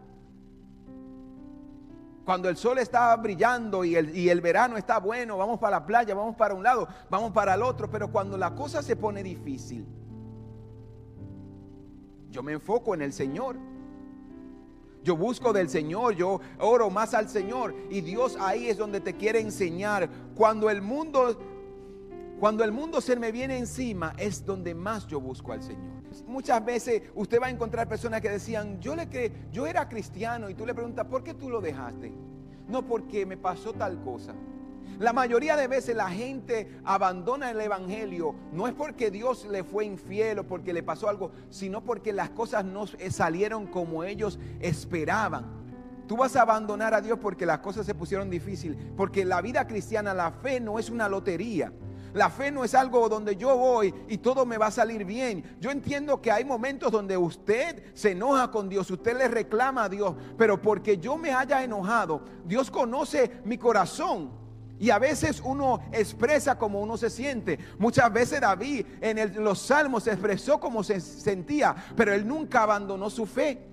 Cuando 2.24 2.48
el 2.48 2.58
sol 2.58 2.78
está 2.78 3.16
brillando 3.16 3.84
y 3.84 3.96
el, 3.96 4.16
y 4.16 4.30
el, 4.30 4.40
verano 4.40 4.78
está 4.78 5.00
bueno, 5.00 5.36
vamos 5.36 5.58
para 5.58 5.80
la 5.80 5.86
playa, 5.88 6.14
vamos 6.14 6.36
para 6.36 6.54
un 6.54 6.62
lado, 6.62 6.88
vamos 7.10 7.32
para 7.32 7.56
el 7.56 7.64
otro. 7.64 7.90
Pero 7.90 8.12
cuando 8.12 8.38
la 8.38 8.54
cosa 8.54 8.84
se 8.84 8.96
pone 8.96 9.24
difícil, 9.24 9.84
yo 12.30 12.44
me 12.44 12.54
enfoco 12.54 12.94
en 12.94 13.02
el 13.02 13.14
Señor. 13.14 13.56
Yo 15.08 15.16
busco 15.16 15.54
del 15.54 15.70
Señor, 15.70 16.16
yo 16.16 16.42
oro 16.60 16.90
más 16.90 17.14
al 17.14 17.30
Señor. 17.30 17.74
Y 17.90 18.02
Dios 18.02 18.36
ahí 18.42 18.68
es 18.68 18.76
donde 18.76 19.00
te 19.00 19.16
quiere 19.16 19.40
enseñar. 19.40 20.10
Cuando 20.36 20.70
el 20.70 20.82
mundo, 20.82 21.40
cuando 22.42 22.66
el 22.66 22.74
mundo 22.74 23.00
se 23.00 23.16
me 23.16 23.32
viene 23.32 23.58
encima, 23.58 24.14
es 24.18 24.46
donde 24.46 24.76
más 24.76 25.08
yo 25.08 25.22
busco 25.22 25.54
al 25.54 25.64
Señor. 25.64 26.04
Muchas 26.26 26.66
veces 26.66 27.04
usted 27.16 27.42
va 27.42 27.46
a 27.46 27.50
encontrar 27.50 27.88
personas 27.88 28.20
que 28.20 28.30
decían, 28.30 28.82
yo, 28.82 28.98
le 28.98 29.08
que, 29.08 29.32
yo 29.50 29.66
era 29.66 29.88
cristiano 29.88 30.50
y 30.50 30.56
tú 30.56 30.66
le 30.66 30.74
preguntas, 30.74 31.06
¿por 31.06 31.24
qué 31.24 31.34
tú 31.34 31.50
lo 31.50 31.62
dejaste? 31.62 32.12
No 32.68 32.86
porque 32.86 33.26
me 33.26 33.38
pasó 33.38 33.72
tal 33.72 34.04
cosa. 34.04 34.36
La 35.00 35.14
mayoría 35.14 35.56
de 35.56 35.68
veces 35.68 35.96
la 35.96 36.10
gente 36.10 36.80
abandona 36.84 37.52
el 37.52 37.62
Evangelio, 37.62 38.34
no 38.52 38.68
es 38.68 38.74
porque 38.74 39.12
Dios 39.12 39.46
le 39.46 39.64
fue 39.64 39.86
infiel 39.86 40.40
o 40.40 40.48
porque 40.48 40.74
le 40.74 40.82
pasó 40.82 41.08
algo, 41.08 41.32
sino 41.52 41.84
porque 41.84 42.14
las 42.14 42.32
cosas 42.32 42.66
no 42.66 42.86
salieron 42.88 43.68
como 43.68 44.04
ellos 44.04 44.40
esperaban. 44.60 45.46
Tú 46.08 46.18
vas 46.18 46.36
a 46.36 46.42
abandonar 46.42 46.96
a 46.96 47.02
Dios 47.02 47.20
porque 47.22 47.46
las 47.46 47.60
cosas 47.60 47.86
se 47.86 47.94
pusieron 47.94 48.32
difíciles, 48.32 48.78
porque 48.96 49.24
la 49.24 49.40
vida 49.42 49.68
cristiana, 49.68 50.16
la 50.16 50.32
fe 50.32 50.60
no 50.60 50.80
es 50.80 50.90
una 50.90 51.08
lotería. 51.08 51.72
La 52.14 52.32
fe 52.32 52.50
no 52.50 52.64
es 52.64 52.74
algo 52.74 53.08
donde 53.10 53.36
yo 53.36 53.56
voy 53.56 53.94
y 54.08 54.18
todo 54.18 54.46
me 54.46 54.58
va 54.58 54.68
a 54.68 54.72
salir 54.72 55.06
bien. 55.06 55.58
Yo 55.60 55.70
entiendo 55.70 56.20
que 56.22 56.32
hay 56.32 56.44
momentos 56.44 56.92
donde 56.92 57.18
usted 57.18 57.94
se 57.94 58.12
enoja 58.14 58.50
con 58.50 58.68
Dios, 58.70 58.90
usted 58.90 59.16
le 59.16 59.28
reclama 59.28 59.84
a 59.84 59.90
Dios, 59.90 60.16
pero 60.38 60.60
porque 60.60 60.98
yo 60.98 61.18
me 61.18 61.32
haya 61.32 61.64
enojado, 61.64 62.24
Dios 62.46 62.72
conoce 62.72 63.42
mi 63.44 63.60
corazón. 63.60 64.47
Y 64.80 64.90
a 64.90 65.00
veces 65.00 65.42
uno 65.44 65.82
expresa 65.92 66.58
como 66.58 66.82
uno 66.82 66.98
se 66.98 67.10
siente. 67.10 67.58
Muchas 67.80 68.12
veces 68.14 68.42
David 68.42 68.86
en 69.02 69.44
los 69.44 69.60
salmos 69.60 70.06
expresó 70.08 70.60
como 70.60 70.84
se 70.84 71.02
sentía, 71.02 71.76
pero 71.96 72.14
él 72.14 72.28
nunca 72.28 72.64
abandonó 72.64 73.10
su 73.10 73.26
fe. 73.26 73.68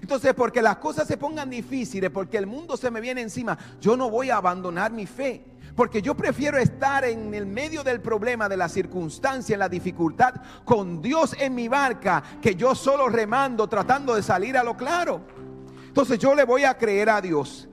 Entonces, 0.00 0.34
porque 0.34 0.60
las 0.60 0.76
cosas 0.76 1.08
se 1.08 1.16
pongan 1.16 1.48
difíciles, 1.48 2.10
porque 2.10 2.36
el 2.36 2.46
mundo 2.46 2.76
se 2.76 2.90
me 2.90 3.00
viene 3.00 3.22
encima, 3.22 3.56
yo 3.80 3.96
no 3.96 4.10
voy 4.10 4.30
a 4.30 4.36
abandonar 4.36 4.92
mi 4.92 5.06
fe. 5.06 5.44
Porque 5.74 6.02
yo 6.02 6.14
prefiero 6.14 6.58
estar 6.58 7.04
en 7.04 7.34
el 7.34 7.46
medio 7.46 7.82
del 7.82 8.00
problema, 8.00 8.48
de 8.48 8.56
la 8.56 8.68
circunstancia, 8.68 9.54
en 9.54 9.60
la 9.60 9.68
dificultad, 9.68 10.34
con 10.64 11.02
Dios 11.02 11.34
en 11.38 11.54
mi 11.54 11.68
barca, 11.68 12.22
que 12.40 12.54
yo 12.54 12.74
solo 12.74 13.08
remando, 13.08 13.66
tratando 13.66 14.14
de 14.14 14.22
salir 14.22 14.56
a 14.56 14.62
lo 14.62 14.76
claro. 14.76 15.22
Entonces 15.86 16.18
yo 16.18 16.34
le 16.34 16.44
voy 16.44 16.64
a 16.64 16.76
creer 16.76 17.10
a 17.10 17.20
Dios. 17.20 17.68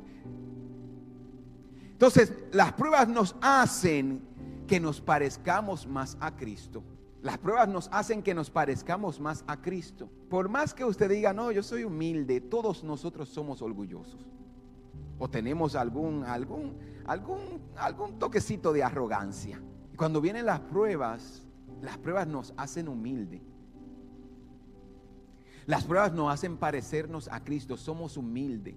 Entonces, 2.02 2.34
las 2.52 2.74
pruebas 2.74 3.08
nos 3.08 3.36
hacen 3.42 4.24
que 4.66 4.80
nos 4.80 5.00
parezcamos 5.00 5.86
más 5.86 6.18
a 6.20 6.36
Cristo. 6.36 6.82
Las 7.22 7.38
pruebas 7.38 7.68
nos 7.68 7.90
hacen 7.92 8.24
que 8.24 8.34
nos 8.34 8.50
parezcamos 8.50 9.20
más 9.20 9.44
a 9.46 9.62
Cristo. 9.62 10.10
Por 10.28 10.50
más 10.50 10.74
que 10.74 10.84
usted 10.84 11.08
diga, 11.08 11.32
no, 11.32 11.52
yo 11.52 11.62
soy 11.62 11.84
humilde, 11.84 12.42
todos 12.42 12.84
nosotros 12.84 13.30
somos 13.30 13.62
orgullosos. 13.62 14.28
O 15.20 15.30
tenemos 15.30 15.76
algún, 15.76 16.24
algún, 16.24 16.76
algún, 17.06 17.62
algún 17.76 18.18
toquecito 18.18 18.74
de 18.74 18.82
arrogancia. 18.82 19.62
Cuando 19.96 20.22
vienen 20.22 20.48
las 20.48 20.60
pruebas, 20.60 21.44
las 21.84 22.00
pruebas 22.00 22.26
nos 22.26 22.52
hacen 22.58 22.88
humilde. 22.88 23.44
Las 25.68 25.84
pruebas 25.84 26.14
nos 26.14 26.34
hacen 26.34 26.58
parecernos 26.58 27.28
a 27.32 27.44
Cristo, 27.44 27.78
somos 27.78 28.18
humildes. 28.18 28.74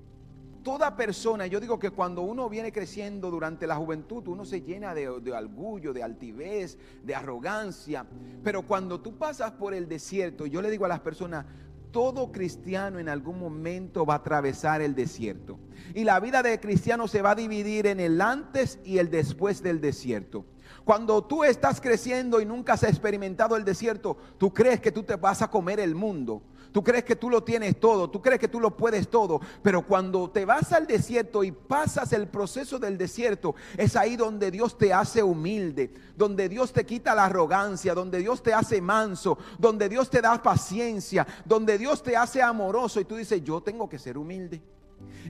Toda 0.65 0.97
persona, 0.97 1.47
yo 1.47 1.61
digo 1.61 1.79
que 1.79 1.91
cuando 1.91 2.23
uno 2.23 2.49
viene 2.49 2.73
creciendo 2.73 3.31
durante 3.31 3.67
la 3.69 3.77
juventud, 3.77 4.27
uno 4.27 4.45
se 4.45 4.63
llena 4.63 4.95
de, 4.95 5.09
orgullo, 5.09 5.93
de 5.93 6.03
altivez, 6.03 6.79
de 7.05 7.15
arrogancia. 7.15 8.05
Pero 8.43 8.63
cuando 8.63 9.01
tú 9.01 9.17
pasas 9.17 9.53
por 9.53 9.75
el 9.75 9.87
desierto, 9.89 10.47
yo 10.47 10.61
le 10.61 10.71
digo 10.71 10.87
a 10.87 10.89
las 10.89 11.01
personas, 11.01 11.45
todo 11.93 12.33
cristiano 12.33 12.99
en 12.99 13.09
algún 13.09 13.39
momento 13.39 14.05
va 14.05 14.15
a 14.15 14.17
atravesar 14.17 14.83
el 14.83 14.97
desierto. 14.97 15.61
Y 15.95 16.03
la 16.03 16.19
vida 16.19 16.43
de 16.43 16.59
cristiano 16.59 17.07
se 17.07 17.23
va 17.23 17.33
a 17.33 17.37
dividir 17.37 17.87
en 17.87 18.01
el 18.01 18.21
antes 18.21 18.81
y 18.85 18.99
el 18.99 19.11
después 19.11 19.63
del 19.63 19.81
desierto. 19.81 20.45
Cuando 20.85 21.23
tú 21.23 21.45
estás 21.45 21.81
creciendo 21.81 22.41
y 22.41 22.47
nunca 22.47 22.73
has 22.73 22.83
experimentado 22.83 23.57
el 23.57 23.65
desierto, 23.65 24.17
tú 24.39 24.53
crees 24.53 24.81
que 24.81 24.93
tú 24.93 25.03
te 25.03 25.17
vas 25.17 25.41
a 25.41 25.51
comer 25.51 25.79
el 25.79 25.95
mundo. 25.95 26.43
Tú 26.75 26.83
crees 26.83 27.05
que 27.05 27.15
tú 27.15 27.31
lo 27.31 27.45
tienes 27.45 27.79
todo, 27.79 28.11
tú 28.11 28.21
crees 28.21 28.41
que 28.41 28.49
tú 28.49 28.59
lo 28.59 28.77
puedes 28.77 29.07
todo, 29.07 29.41
pero 29.63 29.87
cuando 29.87 30.29
te 30.29 30.45
vas 30.45 30.73
al 30.73 30.89
desierto 30.89 31.45
y 31.45 31.53
pasas 31.53 32.13
el 32.13 32.27
proceso 32.27 32.81
del 32.81 32.99
desierto, 32.99 33.55
es 33.77 33.95
ahí 33.95 34.17
donde 34.17 34.51
Dios 34.51 34.77
te 34.77 34.93
hace 34.93 35.23
humilde, 35.23 35.95
donde 36.17 36.49
Dios 36.49 36.73
te 36.73 36.85
quita 36.85 37.15
la 37.15 37.27
arrogancia, 37.27 37.95
donde 37.95 38.19
Dios 38.19 38.43
te 38.43 38.53
hace 38.53 38.81
manso, 38.81 39.39
donde 39.57 39.89
Dios 39.89 40.11
te 40.11 40.21
da 40.21 40.43
paciencia, 40.43 41.25
donde 41.45 41.79
Dios 41.79 42.03
te 42.03 42.17
hace 42.17 42.43
amoroso 42.43 42.99
y 42.99 43.05
tú 43.05 43.15
dices, 43.15 43.45
yo 43.45 43.61
tengo 43.61 43.89
que 43.89 44.01
ser 44.01 44.19
humilde. 44.19 44.61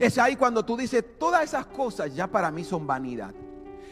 Es 0.00 0.16
ahí 0.16 0.36
cuando 0.36 0.64
tú 0.64 0.78
dices, 0.78 1.04
todas 1.18 1.44
esas 1.44 1.66
cosas 1.66 2.14
ya 2.14 2.26
para 2.26 2.50
mí 2.50 2.64
son 2.64 2.86
vanidad. 2.86 3.34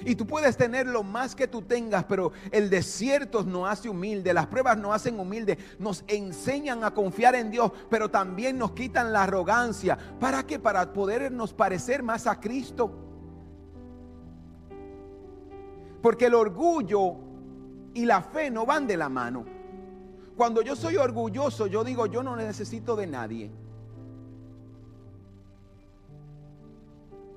Y 0.04 0.14
tú 0.14 0.26
puedes 0.26 0.56
tener 0.56 0.86
lo 0.86 1.02
más 1.02 1.34
que 1.34 1.48
tú 1.48 1.62
tengas, 1.62 2.04
pero 2.04 2.32
el 2.50 2.70
desierto 2.70 3.42
nos 3.44 3.68
hace 3.68 3.88
humilde, 3.88 4.34
las 4.34 4.46
pruebas 4.46 4.76
nos 4.76 4.94
hacen 4.94 5.18
humilde, 5.18 5.58
nos 5.78 6.04
enseñan 6.06 6.84
a 6.84 6.92
confiar 6.92 7.34
en 7.34 7.50
Dios, 7.50 7.70
pero 7.88 8.10
también 8.10 8.58
nos 8.58 8.72
quitan 8.72 9.12
la 9.12 9.24
arrogancia. 9.24 9.98
¿Para 10.18 10.44
qué? 10.44 10.58
Para 10.58 10.92
podernos 10.92 11.52
parecer 11.52 12.02
más 12.02 12.26
a 12.26 12.40
Cristo. 12.40 12.90
Porque 16.02 16.26
el 16.26 16.34
orgullo 16.34 17.14
y 17.94 18.04
la 18.04 18.22
fe 18.22 18.50
no 18.50 18.66
van 18.66 18.86
de 18.86 18.96
la 18.96 19.08
mano. 19.08 19.44
Cuando 20.36 20.62
yo 20.62 20.74
soy 20.74 20.96
orgulloso, 20.96 21.66
yo 21.66 21.84
digo, 21.84 22.06
yo 22.06 22.22
no 22.22 22.34
necesito 22.36 22.96
de 22.96 23.06
nadie. 23.06 23.50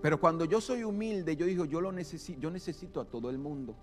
Pero 0.05 0.19
cuando 0.19 0.45
yo 0.45 0.61
soy 0.61 0.83
humilde, 0.83 1.35
yo 1.35 1.47
digo, 1.47 1.65
yo 1.65 1.81
lo 1.81 1.91
necesito, 1.91 2.39
yo 2.39 2.51
necesito 2.51 3.01
a 3.01 3.05
todo 3.05 3.31
el 3.31 3.39
mundo. 3.39 3.75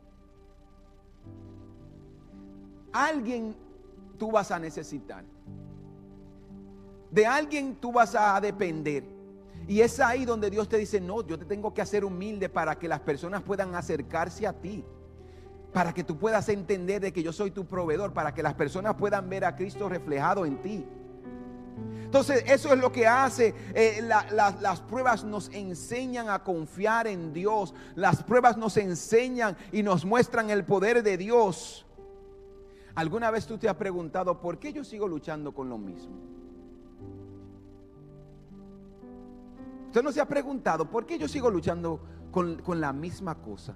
Alguien 2.93 3.57
tú 4.17 4.31
vas 4.31 4.53
a 4.53 4.61
necesitar. 4.61 5.25
De 7.11 7.27
alguien 7.27 7.75
tú 7.75 7.91
vas 7.91 8.15
a 8.15 8.41
depender. 8.41 9.03
Y 9.67 9.81
es 9.81 9.99
ahí 9.99 10.25
donde 10.25 10.49
Dios 10.49 10.69
te 10.69 10.79
dice, 10.79 11.01
no, 11.01 11.27
yo 11.27 11.37
te 11.37 11.45
tengo 11.45 11.75
que 11.75 11.83
hacer 11.83 12.05
humilde 12.05 12.49
para 12.49 12.79
que 12.79 12.87
las 12.87 13.01
personas 13.01 13.43
puedan 13.43 13.75
acercarse 13.75 14.47
a 14.47 14.53
ti. 14.53 14.85
Para 15.73 15.93
que 15.93 16.05
tú 16.05 16.19
puedas 16.19 16.49
entender 16.49 17.03
de 17.03 17.13
que 17.13 17.25
yo 17.25 17.33
soy 17.33 17.51
tu 17.51 17.67
proveedor, 17.67 18.13
para 18.13 18.33
que 18.33 18.45
las 18.45 18.55
personas 18.55 18.95
puedan 18.95 19.29
ver 19.29 19.45
a 19.45 19.57
Cristo 19.57 19.89
reflejado 19.89 20.47
en 20.47 20.63
ti. 20.63 20.87
Entonces, 22.05 22.45
eso 22.47 22.71
es 22.75 22.79
lo 22.79 22.93
que 22.93 23.07
hace. 23.07 23.55
Eh, 23.75 24.03
las 24.03 24.81
pruebas 24.83 25.25
nos 25.25 25.49
enseñan 25.49 26.29
a 26.29 26.45
confiar 26.45 27.07
en 27.07 27.33
Dios. 27.33 27.73
Las 27.95 28.23
pruebas 28.23 28.59
nos 28.59 28.77
enseñan 28.77 29.57
y 29.73 29.83
nos 29.83 30.05
muestran 30.05 30.51
el 30.51 30.65
poder 30.65 31.03
de 31.03 31.17
Dios. 31.17 31.87
¿Alguna 32.95 33.31
vez 33.31 33.47
tú 33.47 33.57
te 33.57 33.67
has 33.67 33.77
preguntado 33.77 34.39
por 34.39 34.59
qué 34.59 34.75
yo 34.75 34.85
sigo 34.85 35.09
luchando 35.09 35.55
con 35.55 35.71
lo 35.71 35.79
mismo? 35.79 36.15
Usted 39.87 40.03
no 40.03 40.13
se 40.13 40.21
ha 40.21 40.29
preguntado 40.29 40.91
por 40.91 41.07
qué 41.07 41.19
yo 41.19 41.29
sigo 41.29 41.51
luchando 41.51 41.99
con, 42.31 42.57
con 42.61 42.79
la 42.79 42.93
misma 42.93 43.37
cosa. 43.37 43.75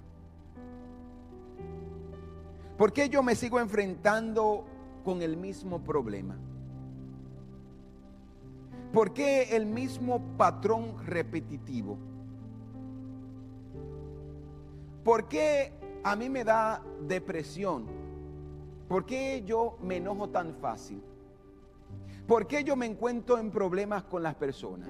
¿Por 2.76 2.92
qué 2.92 3.08
yo 3.08 3.22
me 3.22 3.34
sigo 3.34 3.58
enfrentando 3.60 4.66
con 5.02 5.22
el 5.22 5.38
mismo 5.38 5.82
problema? 5.82 6.36
¿Por 8.96 9.12
qué 9.12 9.54
el 9.54 9.66
mismo 9.66 10.22
patrón 10.38 11.04
repetitivo? 11.04 11.98
¿Por 15.04 15.28
qué 15.28 15.74
a 16.02 16.16
mí 16.16 16.30
me 16.30 16.44
da 16.44 16.82
depresión? 17.06 17.84
¿Por 18.88 19.04
qué 19.04 19.42
yo 19.44 19.76
me 19.82 19.98
enojo 19.98 20.30
tan 20.30 20.54
fácil? 20.54 21.02
¿Por 22.26 22.46
qué 22.46 22.64
yo 22.64 22.74
me 22.74 22.86
encuentro 22.86 23.36
en 23.36 23.50
problemas 23.50 24.04
con 24.04 24.22
las 24.22 24.34
personas? 24.34 24.88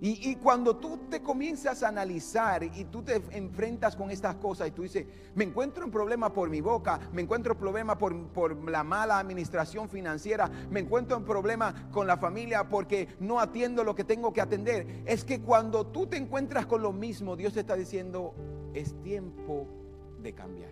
Y, 0.00 0.36
cuando 0.36 0.76
tú 0.76 0.96
te 1.10 1.20
comienzas 1.20 1.82
a 1.82 1.88
analizar 1.88 2.62
y 2.62 2.84
tú 2.84 3.02
te 3.02 3.20
enfrentas 3.32 3.96
con 3.96 4.12
estas 4.12 4.36
cosas 4.36 4.68
y 4.68 4.70
tú 4.70 4.82
dices, 4.82 5.04
me 5.34 5.42
encuentro 5.42 5.84
en 5.84 5.90
problema 5.90 6.32
por 6.32 6.48
mi 6.50 6.60
boca, 6.60 7.00
me 7.12 7.22
encuentro 7.22 7.54
en 7.54 7.58
problema 7.58 7.98
por, 7.98 8.16
por 8.28 8.70
la 8.70 8.84
mala 8.84 9.18
administración 9.18 9.88
financiera, 9.88 10.48
me 10.70 10.80
encuentro 10.80 11.16
en 11.16 11.24
problema 11.24 11.90
con 11.90 12.06
la 12.06 12.16
familia 12.16 12.68
porque 12.68 13.08
no 13.18 13.40
atiendo 13.40 13.82
lo 13.82 13.96
que 13.96 14.04
tengo 14.04 14.32
que 14.32 14.40
atender. 14.40 15.02
Es 15.04 15.24
que 15.24 15.40
cuando 15.40 15.88
tú 15.88 16.06
te 16.06 16.16
encuentras 16.16 16.66
con 16.66 16.80
lo 16.80 16.92
mismo, 16.92 17.34
Dios 17.34 17.54
te 17.54 17.60
está 17.60 17.74
diciendo, 17.74 18.34
es 18.74 18.94
tiempo 19.02 19.66
de 20.22 20.32
cambiar. 20.32 20.70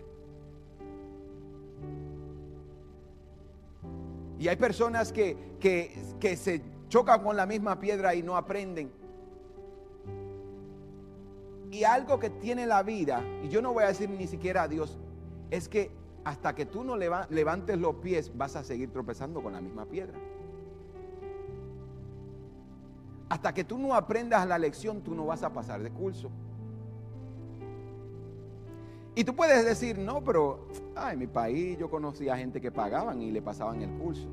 Y 4.39 4.47
hay 4.47 4.55
personas 4.55 5.11
que, 5.11 5.35
que, 5.59 5.99
que 6.19 6.37
se 6.37 6.61
chocan 6.87 7.23
con 7.23 7.35
la 7.35 7.45
misma 7.45 7.79
piedra 7.79 8.15
y 8.15 8.23
no 8.23 8.37
aprenden. 8.37 8.89
Y 11.71 11.83
algo 11.83 12.19
que 12.19 12.29
tiene 12.29 12.65
la 12.65 12.81
vida, 12.83 13.23
y 13.43 13.49
yo 13.49 13.61
no 13.61 13.73
voy 13.73 13.83
a 13.83 13.87
decir 13.87 14.09
ni 14.09 14.27
siquiera 14.27 14.63
a 14.63 14.67
Dios, 14.67 14.97
es 15.51 15.67
que 15.67 15.91
hasta 16.23 16.55
que 16.55 16.65
tú 16.65 16.83
no 16.83 16.97
levantes 16.97 17.77
los 17.77 17.95
pies 17.95 18.35
vas 18.35 18.55
a 18.55 18.63
seguir 18.63 18.91
tropezando 18.91 19.41
con 19.41 19.53
la 19.53 19.61
misma 19.61 19.85
piedra. 19.85 20.17
Hasta 23.29 23.53
que 23.53 23.63
tú 23.63 23.77
no 23.77 23.93
aprendas 23.93 24.47
la 24.47 24.57
lección, 24.57 25.01
tú 25.01 25.13
no 25.13 25.25
vas 25.25 25.43
a 25.43 25.51
pasar 25.51 25.83
de 25.83 25.91
curso. 25.91 26.29
Y 29.15 29.23
tú 29.23 29.35
puedes 29.35 29.65
decir, 29.65 29.97
no, 29.97 30.23
pero 30.23 30.67
en 31.11 31.19
mi 31.19 31.27
país 31.27 31.77
yo 31.77 31.89
conocía 31.89 32.37
gente 32.37 32.61
que 32.61 32.71
pagaban 32.71 33.21
y 33.21 33.31
le 33.31 33.41
pasaban 33.41 33.81
el 33.81 33.89
curso. 33.97 34.27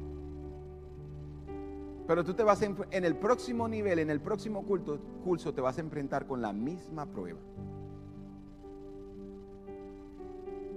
Pero 2.07 2.25
tú 2.25 2.35
te 2.35 2.43
vas 2.43 2.61
en, 2.63 2.77
el 2.91 3.17
próximo 3.17 3.67
nivel, 3.67 3.99
en 3.99 4.11
el 4.11 4.21
próximo 4.21 4.65
culto, 4.65 5.01
curso, 5.25 5.55
te 5.55 5.61
vas 5.61 5.79
a 5.79 5.81
enfrentar 5.81 6.27
con 6.27 6.43
la 6.43 6.53
misma 6.53 7.07
prueba. 7.07 7.41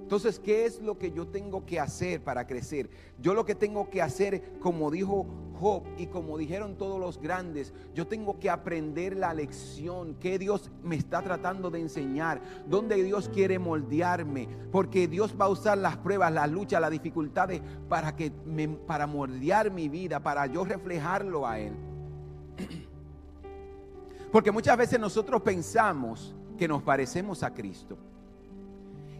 Entonces, 0.07 0.39
¿qué 0.39 0.65
es 0.65 0.81
lo 0.81 0.97
que 0.97 1.11
yo 1.11 1.27
tengo 1.27 1.65
que 1.65 1.81
hacer 1.81 2.23
para 2.23 2.47
crecer? 2.47 2.89
Yo 3.19 3.33
lo 3.33 3.45
que 3.45 3.55
tengo 3.55 3.89
que 3.89 4.01
hacer, 4.01 4.57
como 4.61 4.89
dijo 4.89 5.25
Job 5.59 5.83
y 5.97 6.07
como 6.07 6.37
dijeron 6.37 6.77
todos 6.77 6.97
los 6.97 7.21
grandes, 7.21 7.73
yo 7.93 8.07
tengo 8.07 8.39
que 8.39 8.49
aprender 8.49 9.17
la 9.17 9.33
lección 9.33 10.15
que 10.15 10.39
Dios 10.39 10.71
me 10.81 10.95
está 10.95 11.21
tratando 11.21 11.69
de 11.69 11.81
enseñar, 11.81 12.41
donde 12.69 13.03
Dios 13.03 13.27
quiere 13.27 13.59
moldearme, 13.59 14.47
porque 14.71 15.09
Dios 15.09 15.35
va 15.37 15.43
a 15.43 15.49
usar 15.49 15.77
las 15.77 15.97
pruebas, 15.97 16.31
las 16.31 16.49
luchas, 16.49 16.79
las 16.79 16.91
dificultades 16.91 17.61
para 17.89 18.15
que 18.15 18.31
para 18.87 19.07
moldear 19.07 19.71
mi 19.71 19.89
vida, 19.89 20.23
para 20.23 20.45
yo 20.45 20.63
reflejarlo 20.63 21.45
a 21.45 21.59
él. 21.59 21.73
Porque 24.31 24.53
muchas 24.53 24.77
veces 24.77 25.01
nosotros 25.01 25.41
pensamos 25.41 26.33
que 26.57 26.65
nos 26.65 26.81
parecemos 26.81 27.43
a 27.43 27.53
Cristo. 27.53 27.97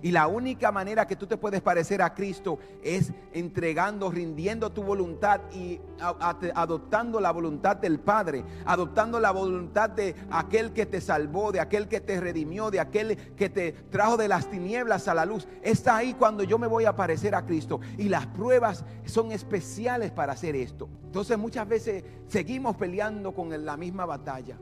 Y 0.01 0.12
la 0.12 0.27
única 0.27 0.71
manera 0.71 1.07
que 1.07 1.15
tú 1.15 1.25
te 1.25 1.38
puedes 1.38 1.62
parecer 1.62 2.01
a 2.01 2.13
Cristo 2.13 2.60
es 2.83 3.12
entregando, 3.33 4.12
rindiendo 4.12 4.71
tu 4.71 4.83
voluntad 4.83 5.41
y 5.51 5.79
adoptando 5.99 7.19
la 7.19 7.31
voluntad 7.31 7.77
del 7.77 7.99
Padre, 7.99 8.43
adoptando 8.65 9.19
la 9.19 9.31
voluntad 9.31 9.89
de 9.89 10.15
aquel 10.29 10.71
que 10.71 10.86
te 10.86 11.01
salvó, 11.01 11.51
de 11.51 11.60
aquel 11.60 11.88
que 11.88 11.99
te 11.99 12.19
redimió, 12.19 12.69
de 12.69 12.79
aquel 12.79 13.17
que 13.36 13.49
te 13.49 13.71
trajo 13.71 14.17
de 14.17 14.27
las 14.27 14.49
tinieblas 14.49 15.07
a 15.07 15.15
la 15.15 15.25
luz. 15.25 15.47
Está 15.63 15.97
ahí 15.97 16.13
cuando 16.13 16.43
yo 16.43 16.60
me 16.60 16.67
voy 16.67 16.86
a 16.86 16.95
parecer 16.95 17.33
a 17.33 17.45
Cristo. 17.45 17.79
Y 17.97 18.10
las 18.10 18.27
pruebas 18.27 18.86
son 19.05 19.31
especiales 19.31 20.12
para 20.12 20.33
hacer 20.33 20.55
esto. 20.55 20.88
Entonces 21.05 21.38
muchas 21.39 21.67
veces 21.67 22.03
seguimos 22.27 22.75
peleando 22.75 23.33
con 23.33 23.65
la 23.65 23.77
misma 23.77 24.05
batalla. 24.05 24.60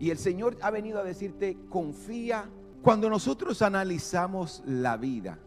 Y 0.00 0.10
el 0.10 0.18
Señor 0.18 0.56
ha 0.62 0.70
venido 0.70 1.00
a 1.00 1.04
decirte, 1.04 1.56
confía 1.68 2.48
cuando 2.82 3.10
nosotros 3.10 3.60
analizamos 3.62 4.62
la 4.66 4.96
vida, 4.96 5.38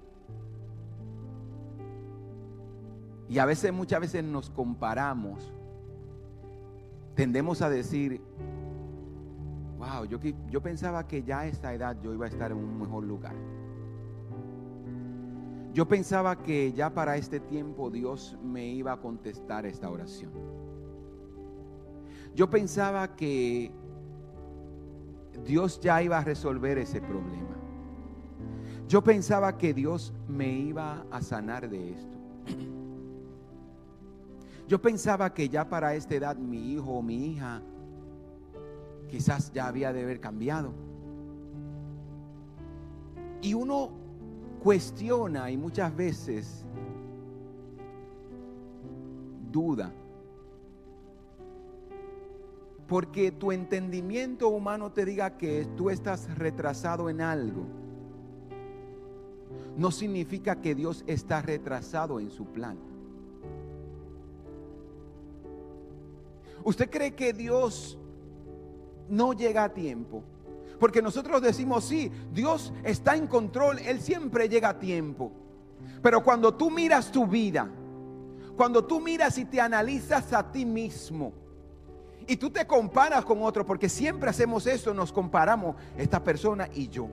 y 3.30 3.39
a 3.39 3.46
veces, 3.46 3.72
muchas 3.72 4.02
veces 4.02 4.24
nos 4.26 4.50
comparamos, 4.50 5.54
tendemos 7.15 7.62
a 7.62 7.70
decir, 7.70 8.22
wow, 9.78 10.04
yo, 10.04 10.20
yo 10.50 10.62
pensaba 10.62 11.08
que 11.08 11.24
ya 11.24 11.39
a 11.39 11.48
esta 11.48 11.74
edad 11.74 11.98
yo 12.02 12.13
iba 12.13 12.26
a 12.26 12.30
estar 12.30 12.52
en 12.52 12.58
un 12.58 12.80
mejor 12.80 13.06
lugar. 13.06 13.36
Yo 15.74 15.88
pensaba 15.88 16.44
que 16.44 16.74
ya 16.74 16.94
para 16.94 17.15
este 17.15 17.39
tiempo 17.39 17.89
Dios 17.89 18.38
me 18.44 18.67
iba 18.67 18.91
a 18.91 18.98
contestar 18.98 19.65
esta 19.65 19.89
oración. 19.89 20.32
Yo 22.36 22.50
pensaba 22.50 23.15
que 23.15 23.72
Dios 25.45 25.80
ya 25.80 26.01
iba 26.01 26.17
a 26.17 26.23
resolver 26.23 26.77
ese 26.77 27.01
problema. 27.01 27.56
Yo 28.88 29.04
pensaba 29.04 29.58
que 29.58 29.73
Dios 29.73 30.13
me 30.27 30.49
iba 30.49 31.06
a 31.12 31.21
sanar 31.21 31.69
de 31.69 31.93
esto. 31.93 32.17
Yo 34.67 34.82
pensaba 34.82 35.34
que 35.34 35.49
ya 35.49 35.67
para 35.67 35.95
esta 35.95 36.15
edad 36.15 36.38
mi 36.38 36.73
hijo 36.73 36.91
o 36.91 37.01
mi 37.01 37.32
hija 37.32 37.62
quizás 39.10 39.51
ya 39.51 39.67
había 39.67 39.91
de 39.91 40.04
haber 40.04 40.19
cambiado. 40.19 40.73
Y 43.41 43.54
uno 43.54 43.89
cuestiona 44.63 45.51
y 45.51 45.58
muchas 45.58 45.95
veces 45.95 46.65
duda. 49.51 49.91
Porque 52.91 53.32
tu 53.32 53.54
entendimiento 53.54 54.49
humano 54.49 54.91
te 54.91 55.06
diga 55.06 55.38
que 55.38 55.65
tú 55.77 55.89
estás 55.89 56.27
retrasado 56.38 57.10
en 57.10 57.21
algo, 57.21 57.63
no 59.77 59.91
significa 59.91 60.60
que 60.60 60.75
Dios 60.75 61.06
está 61.08 61.41
retrasado 61.41 62.19
en 62.19 62.30
su 62.30 62.47
plan. 62.47 62.77
¿Usted 66.65 66.89
cree 66.89 67.15
que 67.15 67.32
Dios 67.32 67.97
no 69.08 69.32
llega 69.32 69.63
a 69.63 69.73
tiempo? 69.73 70.21
Porque 70.77 71.01
nosotros 71.01 71.41
decimos, 71.41 71.86
sí, 71.86 72.12
Dios 72.34 72.73
está 72.84 73.15
en 73.15 73.27
control, 73.27 73.80
Él 73.80 74.01
siempre 74.01 74.49
llega 74.49 74.67
a 74.67 74.80
tiempo. 74.80 75.32
Pero 76.01 76.21
cuando 76.21 76.54
tú 76.54 76.69
miras 76.69 77.10
tu 77.10 77.25
vida, 77.25 77.69
cuando 78.58 78.84
tú 78.84 78.99
miras 78.99 79.38
y 79.38 79.45
te 79.45 79.62
analizas 79.62 80.34
a 80.34 80.51
ti 80.51 80.65
mismo, 80.65 81.39
y 82.28 82.38
tú 82.38 82.50
te 82.50 82.66
comparas 82.66 83.26
con 83.26 83.42
otro, 83.42 83.66
porque 83.66 83.90
siempre 83.90 84.30
hacemos 84.30 84.68
eso, 84.68 84.94
nos 84.94 85.12
comparamos, 85.12 85.76
esta 85.98 86.24
persona 86.24 86.68
y 86.74 86.88
yo. 86.88 87.08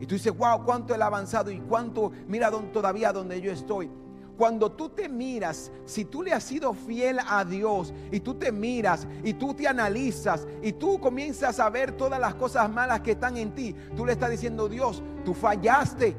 Y 0.00 0.06
tú 0.06 0.14
dices, 0.14 0.36
wow, 0.36 0.64
cuánto 0.64 0.94
he 0.94 1.02
avanzado 1.02 1.50
y 1.50 1.60
cuánto, 1.60 2.12
mira 2.26 2.50
todavía 2.72 3.12
donde 3.12 3.40
yo 3.40 3.50
estoy. 3.50 3.90
Cuando 4.36 4.70
tú 4.70 4.90
te 4.90 5.08
miras, 5.08 5.72
si 5.86 6.04
tú 6.04 6.22
le 6.22 6.32
has 6.32 6.44
sido 6.44 6.74
fiel 6.74 7.18
a 7.26 7.42
Dios 7.44 7.94
y 8.12 8.20
tú 8.20 8.34
te 8.34 8.52
miras 8.52 9.08
y 9.24 9.32
tú 9.32 9.54
te 9.54 9.66
analizas 9.66 10.46
y 10.62 10.72
tú 10.72 11.00
comienzas 11.00 11.58
a 11.58 11.70
ver 11.70 11.92
todas 11.92 12.20
las 12.20 12.34
cosas 12.34 12.68
malas 12.68 13.00
que 13.00 13.12
están 13.12 13.38
en 13.38 13.54
ti, 13.54 13.74
tú 13.96 14.04
le 14.04 14.12
estás 14.12 14.30
diciendo, 14.30 14.68
Dios, 14.68 15.02
tú 15.24 15.32
fallaste. 15.32 16.14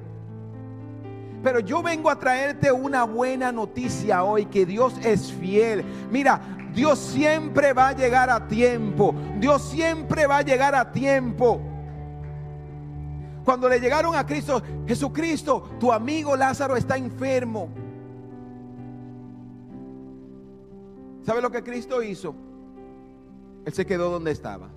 Pero 1.43 1.59
yo 1.59 1.83
vengo 1.83 2.09
a 2.09 2.17
traerte 2.17 2.71
una 2.71 3.03
buena 3.03 3.51
noticia 3.51 4.23
hoy, 4.23 4.45
que 4.45 4.65
Dios 4.65 4.95
es 5.03 5.31
fiel. 5.31 5.83
Mira, 6.11 6.41
Dios 6.73 6.99
siempre 6.99 7.73
va 7.73 7.89
a 7.89 7.93
llegar 7.93 8.29
a 8.29 8.47
tiempo. 8.47 9.13
Dios 9.39 9.61
siempre 9.63 10.27
va 10.27 10.37
a 10.37 10.41
llegar 10.41 10.75
a 10.75 10.91
tiempo. 10.91 11.61
Cuando 13.45 13.69
le 13.69 13.79
llegaron 13.79 14.15
a 14.15 14.25
Cristo, 14.25 14.61
Jesucristo, 14.85 15.69
tu 15.79 15.91
amigo 15.91 16.35
Lázaro 16.35 16.75
está 16.75 16.97
enfermo. 16.97 17.69
¿Sabe 21.23 21.41
lo 21.41 21.51
que 21.51 21.63
Cristo 21.63 22.01
hizo? 22.03 22.35
Él 23.65 23.73
se 23.73 23.85
quedó 23.85 24.09
donde 24.09 24.31
estaba. 24.31 24.69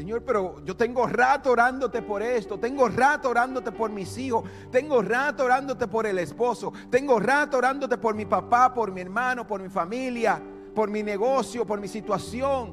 Señor, 0.00 0.22
pero 0.24 0.64
yo 0.64 0.74
tengo 0.74 1.06
rato 1.06 1.50
orándote 1.50 2.00
por 2.00 2.22
esto, 2.22 2.58
tengo 2.58 2.88
rato 2.88 3.28
orándote 3.28 3.70
por 3.70 3.90
mis 3.90 4.16
hijos, 4.16 4.44
tengo 4.70 5.02
rato 5.02 5.44
orándote 5.44 5.86
por 5.88 6.06
el 6.06 6.18
esposo, 6.18 6.72
tengo 6.88 7.20
rato 7.20 7.58
orándote 7.58 7.98
por 7.98 8.14
mi 8.14 8.24
papá, 8.24 8.72
por 8.72 8.90
mi 8.92 9.02
hermano, 9.02 9.46
por 9.46 9.60
mi 9.60 9.68
familia, 9.68 10.42
por 10.74 10.88
mi 10.88 11.02
negocio, 11.02 11.66
por 11.66 11.78
mi 11.78 11.86
situación. 11.86 12.72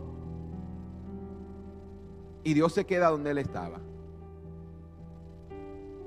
Y 2.46 2.54
Dios 2.54 2.72
se 2.72 2.86
queda 2.86 3.10
donde 3.10 3.32
Él 3.32 3.40
estaba. 3.40 3.82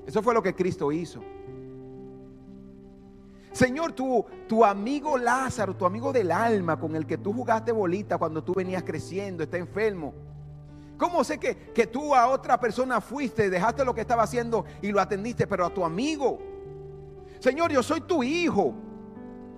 Eso 0.07 0.23
fue 0.23 0.33
lo 0.33 0.41
que 0.41 0.55
Cristo 0.55 0.91
hizo. 0.91 1.21
Señor, 3.51 3.91
tu, 3.91 4.25
tu 4.47 4.65
amigo 4.65 5.19
Lázaro, 5.19 5.75
tu 5.75 5.85
amigo 5.85 6.11
del 6.11 6.31
alma 6.31 6.79
con 6.79 6.95
el 6.95 7.05
que 7.05 7.19
tú 7.19 7.31
jugaste 7.31 7.71
bolita 7.71 8.17
cuando 8.17 8.43
tú 8.43 8.55
venías 8.55 8.81
creciendo, 8.81 9.43
está 9.43 9.57
enfermo. 9.57 10.30
¿Cómo 11.01 11.23
sé 11.23 11.39
que, 11.39 11.57
que 11.73 11.87
tú 11.87 12.13
a 12.13 12.27
otra 12.27 12.59
persona 12.59 13.01
fuiste, 13.01 13.49
dejaste 13.49 13.83
lo 13.83 13.95
que 13.95 14.01
estaba 14.01 14.21
haciendo 14.21 14.65
y 14.83 14.91
lo 14.91 15.01
atendiste, 15.01 15.47
pero 15.47 15.65
a 15.65 15.73
tu 15.73 15.83
amigo? 15.83 16.37
Señor, 17.39 17.71
yo 17.71 17.81
soy 17.81 18.01
tu 18.01 18.21
hijo. 18.21 18.75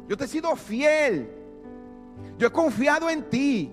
Yo 0.08 0.16
te 0.16 0.24
he 0.24 0.28
sido 0.30 0.56
fiel. 0.56 1.30
Yo 2.38 2.48
he 2.48 2.50
confiado 2.50 3.10
en 3.10 3.30
ti. 3.30 3.70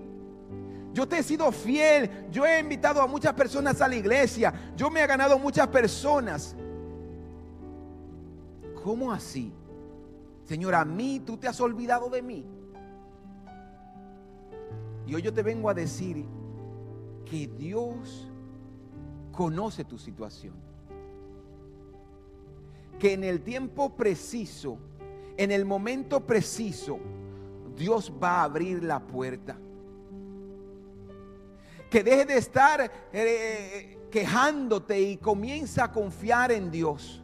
Yo 0.91 1.07
te 1.07 1.19
he 1.19 1.23
sido 1.23 1.49
fiel. 1.53 2.27
Yo 2.29 2.45
he 2.45 2.59
invitado 2.59 3.01
a 3.01 3.07
muchas 3.07 3.33
personas 3.35 3.79
a 3.79 3.87
la 3.87 3.95
iglesia. 3.95 4.53
Yo 4.75 4.89
me 4.89 5.01
he 5.01 5.07
ganado 5.07 5.39
muchas 5.39 5.69
personas. 5.69 6.53
¿Cómo 8.83 9.13
así? 9.13 9.53
Señor, 10.43 10.75
a 10.75 10.83
mí 10.83 11.21
tú 11.25 11.37
te 11.37 11.47
has 11.47 11.61
olvidado 11.61 12.09
de 12.09 12.21
mí. 12.21 12.45
Y 15.07 15.15
hoy 15.15 15.21
yo 15.21 15.33
te 15.33 15.41
vengo 15.41 15.69
a 15.69 15.73
decir 15.73 16.25
que 17.31 17.47
Dios 17.47 18.29
conoce 19.31 19.85
tu 19.85 19.97
situación. 19.97 20.53
Que 22.99 23.13
en 23.13 23.23
el 23.23 23.41
tiempo 23.41 23.95
preciso, 23.95 24.77
en 25.37 25.49
el 25.49 25.63
momento 25.63 26.27
preciso, 26.27 26.99
Dios 27.73 28.11
va 28.21 28.41
a 28.41 28.43
abrir 28.43 28.83
la 28.83 28.99
puerta. 28.99 29.57
Que 31.89 32.03
deje 32.03 32.25
de 32.25 32.37
estar 32.37 32.91
eh, 33.13 33.97
quejándote 34.11 34.99
y 34.99 35.15
comienza 35.15 35.85
a 35.85 35.91
confiar 35.93 36.51
en 36.51 36.69
Dios. 36.69 37.23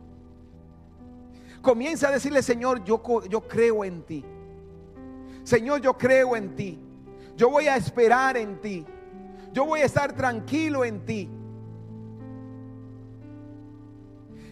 Comienza 1.61 2.07
a 2.07 2.11
decirle, 2.11 2.41
Señor, 2.41 2.81
yo, 2.85 3.01
yo 3.27 3.45
creo 3.45 3.83
en 3.83 4.03
ti. 4.03 4.23
Señor, 5.43 5.81
yo 5.81 5.97
creo 5.97 6.37
en 6.37 6.55
ti. 6.55 6.79
Yo 7.35 7.49
voy 7.49 7.67
a 7.67 7.75
esperar 7.75 8.37
en 8.37 8.61
ti. 8.61 8.85
Yo 9.57 9.65
voy 9.65 9.81
a 9.81 9.85
estar 9.85 10.13
tranquilo 10.13 10.85
en 10.85 11.03
ti. 11.03 11.27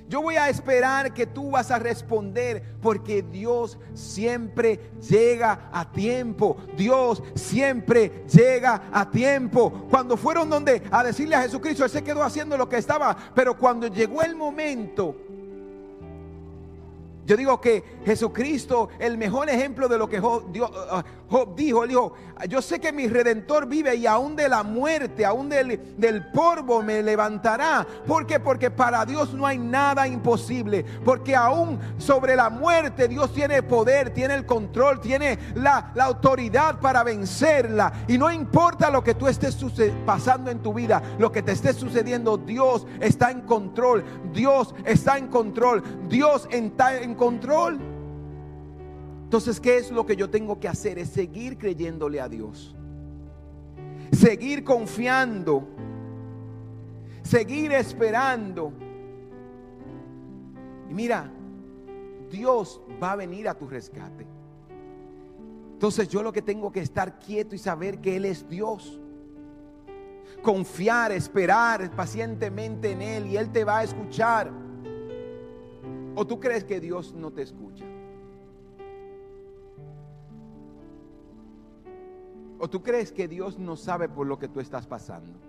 Yo 0.09 0.23
voy 0.23 0.35
a 0.35 0.49
esperar 0.49 1.13
que 1.13 1.27
tú 1.27 1.51
vas 1.51 1.69
a 1.69 1.77
responder 1.77 2.75
porque 2.81 3.21
Dios 3.21 3.77
siempre 3.93 4.89
llega 5.07 5.69
a 5.71 5.91
tiempo. 5.91 6.57
Dios 6.75 7.21
siempre 7.35 8.25
llega 8.25 8.89
a 8.91 9.11
tiempo. 9.11 9.85
Cuando 9.91 10.17
fueron 10.17 10.49
donde 10.49 10.81
a 10.89 11.03
decirle 11.03 11.35
a 11.35 11.43
Jesucristo, 11.43 11.83
Él 11.83 11.91
se 11.91 12.03
quedó 12.03 12.23
haciendo 12.23 12.57
lo 12.57 12.67
que 12.67 12.77
estaba. 12.77 13.15
Pero 13.35 13.55
cuando 13.55 13.85
llegó 13.85 14.23
el 14.23 14.35
momento 14.35 15.15
yo 17.25 17.35
digo 17.35 17.59
que 17.59 17.83
Jesucristo, 18.05 18.89
el 18.99 19.17
mejor 19.17 19.49
ejemplo 19.49 19.87
de 19.87 19.97
lo 19.97 20.07
que 20.07 20.21
Job, 21.29 21.55
dijo, 21.55 21.87
dijo, 21.87 22.13
yo 22.49 22.61
sé 22.61 22.79
que 22.79 22.91
mi 22.91 23.07
redentor 23.07 23.67
vive 23.67 23.95
y 23.95 24.05
aún 24.05 24.35
de 24.35 24.49
la 24.49 24.63
muerte, 24.63 25.25
aún 25.25 25.49
del, 25.49 25.95
del 25.97 26.31
polvo 26.31 26.83
me 26.83 27.01
levantará. 27.01 27.85
¿Por 28.05 28.27
qué? 28.27 28.39
Porque 28.39 28.69
para 28.69 29.05
Dios 29.05 29.33
no 29.33 29.45
hay 29.45 29.57
nada 29.57 30.07
imposible. 30.07 30.85
Porque 31.03 31.35
aún 31.35 31.79
sobre 31.97 32.35
la 32.35 32.49
muerte 32.49 33.07
Dios 33.07 33.33
tiene 33.33 33.63
poder, 33.63 34.11
tiene 34.11 34.35
el 34.35 34.45
control, 34.45 34.99
tiene 34.99 35.39
la, 35.55 35.91
la 35.95 36.05
autoridad 36.05 36.79
para 36.79 37.03
vencerla. 37.03 37.91
Y 38.07 38.17
no 38.17 38.31
importa 38.31 38.89
lo 38.89 39.03
que 39.03 39.15
tú 39.15 39.27
estés 39.27 39.55
pasando 40.05 40.51
en 40.51 40.59
tu 40.59 40.73
vida, 40.73 41.01
lo 41.17 41.31
que 41.31 41.41
te 41.41 41.53
esté 41.53 41.73
sucediendo, 41.73 42.37
Dios 42.37 42.85
está 42.99 43.31
en 43.31 43.41
control. 43.41 44.03
Dios 44.33 44.75
está 44.85 45.17
en 45.17 45.27
control. 45.27 45.83
Dios 46.07 46.47
está 46.51 46.97
en 46.97 47.15
control. 47.15 47.94
Entonces, 49.25 49.59
¿qué 49.59 49.77
es 49.77 49.91
lo 49.91 50.05
que 50.05 50.15
yo 50.15 50.29
tengo 50.29 50.59
que 50.59 50.67
hacer? 50.67 50.99
Es 50.99 51.09
seguir 51.09 51.57
creyéndole 51.57 52.21
a 52.21 52.29
Dios. 52.29 52.75
Seguir 54.11 54.63
confiando. 54.63 55.67
Seguir 57.23 57.71
esperando. 57.71 58.71
Y 60.87 60.93
mira, 60.93 61.31
Dios 62.29 62.79
va 63.01 63.13
a 63.13 63.15
venir 63.15 63.49
a 63.49 63.55
tu 63.55 63.67
rescate. 63.67 64.27
Entonces 65.73 66.07
yo 66.07 66.21
lo 66.21 66.31
que 66.31 66.43
tengo 66.43 66.71
que 66.71 66.81
estar 66.81 67.17
quieto 67.17 67.55
y 67.55 67.57
saber 67.57 67.99
que 67.99 68.17
Él 68.17 68.25
es 68.25 68.47
Dios. 68.47 69.01
Confiar, 70.43 71.11
esperar 71.11 71.89
pacientemente 71.95 72.91
en 72.91 73.01
Él 73.01 73.25
y 73.25 73.37
Él 73.37 73.51
te 73.51 73.63
va 73.63 73.79
a 73.79 73.83
escuchar. 73.83 74.51
¿O 76.13 76.27
tú 76.27 76.39
crees 76.39 76.63
que 76.63 76.79
Dios 76.79 77.11
no 77.15 77.31
te 77.31 77.41
escucha? 77.41 77.85
¿O 82.59 82.69
tú 82.69 82.81
crees 82.81 83.11
que 83.11 83.27
Dios 83.27 83.59
no 83.59 83.75
sabe 83.75 84.07
por 84.07 84.27
lo 84.27 84.39
que 84.39 84.47
tú 84.47 84.59
estás 84.59 84.87
pasando? 84.87 85.39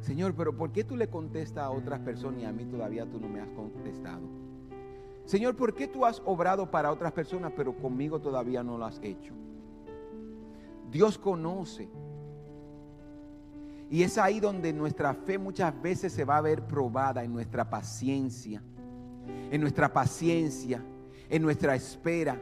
Señor, 0.00 0.34
pero 0.34 0.56
¿por 0.56 0.72
qué 0.72 0.82
tú 0.82 0.96
le 0.96 1.08
contestas 1.08 1.64
a 1.64 1.70
otras 1.70 2.00
personas 2.00 2.42
y 2.42 2.44
a 2.44 2.52
mí 2.52 2.64
todavía 2.64 3.06
tú 3.06 3.20
no 3.20 3.28
me 3.28 3.40
has 3.40 3.48
contestado? 3.50 4.22
Señor, 5.24 5.54
¿por 5.54 5.74
qué 5.74 5.86
tú 5.86 6.04
has 6.04 6.20
obrado 6.24 6.70
para 6.70 6.90
otras 6.90 7.12
personas, 7.12 7.52
pero 7.56 7.76
conmigo 7.76 8.20
todavía 8.20 8.62
no 8.62 8.76
lo 8.76 8.84
has 8.84 8.98
hecho? 9.02 9.32
Dios 10.90 11.16
conoce. 11.16 11.88
Y 13.88 14.02
es 14.02 14.18
ahí 14.18 14.40
donde 14.40 14.72
nuestra 14.72 15.14
fe 15.14 15.38
muchas 15.38 15.80
veces 15.80 16.12
se 16.12 16.24
va 16.24 16.38
a 16.38 16.40
ver 16.40 16.66
probada 16.66 17.22
en 17.22 17.32
nuestra 17.32 17.68
paciencia, 17.68 18.62
en 19.50 19.60
nuestra 19.60 19.92
paciencia, 19.92 20.82
en 21.28 21.42
nuestra 21.42 21.74
espera. 21.74 22.40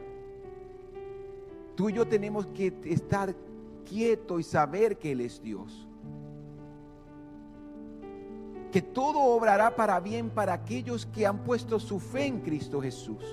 Tú 1.75 1.89
y 1.89 1.93
yo 1.93 2.07
tenemos 2.07 2.45
que 2.47 2.73
estar 2.85 3.35
quietos 3.87 4.39
y 4.39 4.43
saber 4.43 4.97
que 4.97 5.11
Él 5.11 5.21
es 5.21 5.41
Dios. 5.41 5.87
Que 8.71 8.81
todo 8.81 9.19
obrará 9.19 9.75
para 9.75 9.99
bien 9.99 10.29
para 10.29 10.53
aquellos 10.53 11.05
que 11.05 11.25
han 11.25 11.43
puesto 11.43 11.79
su 11.79 11.99
fe 11.99 12.25
en 12.25 12.39
Cristo 12.39 12.81
Jesús. 12.81 13.23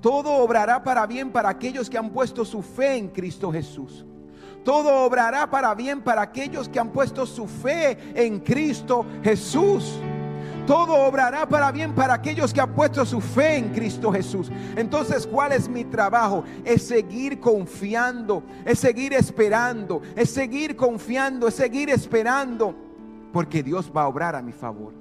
Todo 0.00 0.36
obrará 0.36 0.84
para 0.84 1.06
bien 1.06 1.32
para 1.32 1.48
aquellos 1.48 1.90
que 1.90 1.98
han 1.98 2.10
puesto 2.10 2.44
su 2.44 2.62
fe 2.62 2.96
en 2.96 3.08
Cristo 3.08 3.50
Jesús. 3.50 4.04
Todo 4.64 5.04
obrará 5.04 5.50
para 5.50 5.74
bien 5.74 6.02
para 6.02 6.22
aquellos 6.22 6.68
que 6.68 6.78
han 6.78 6.90
puesto 6.92 7.26
su 7.26 7.46
fe 7.46 7.98
en 8.14 8.40
Cristo 8.40 9.04
Jesús. 9.22 9.98
Todo 10.68 10.96
obrará 11.06 11.48
para 11.48 11.72
bien 11.72 11.94
para 11.94 12.12
aquellos 12.12 12.52
que 12.52 12.60
han 12.60 12.74
puesto 12.74 13.06
su 13.06 13.22
fe 13.22 13.56
en 13.56 13.70
Cristo 13.70 14.12
Jesús. 14.12 14.52
Entonces, 14.76 15.26
¿cuál 15.26 15.52
es 15.52 15.66
mi 15.66 15.82
trabajo? 15.86 16.44
Es 16.62 16.86
seguir 16.86 17.40
confiando, 17.40 18.42
es 18.66 18.78
seguir 18.78 19.14
esperando, 19.14 20.02
es 20.14 20.28
seguir 20.28 20.76
confiando, 20.76 21.48
es 21.48 21.54
seguir 21.54 21.88
esperando, 21.88 22.74
porque 23.32 23.62
Dios 23.62 23.90
va 23.96 24.02
a 24.02 24.08
obrar 24.08 24.36
a 24.36 24.42
mi 24.42 24.52
favor. 24.52 24.92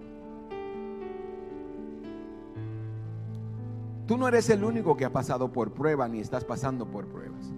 Tú 4.05 4.17
no 4.17 4.25
eres 4.25 4.49
el 4.49 4.63
único 4.63 4.95
que 4.95 5.03
ha 5.03 5.11
pasado 5.11 5.51
por 5.51 5.73
prueba 5.73 6.07
ni 6.07 6.21
estás 6.21 6.45
pasando 6.45 6.85
por 6.85 7.07
pruebas. 7.07 7.51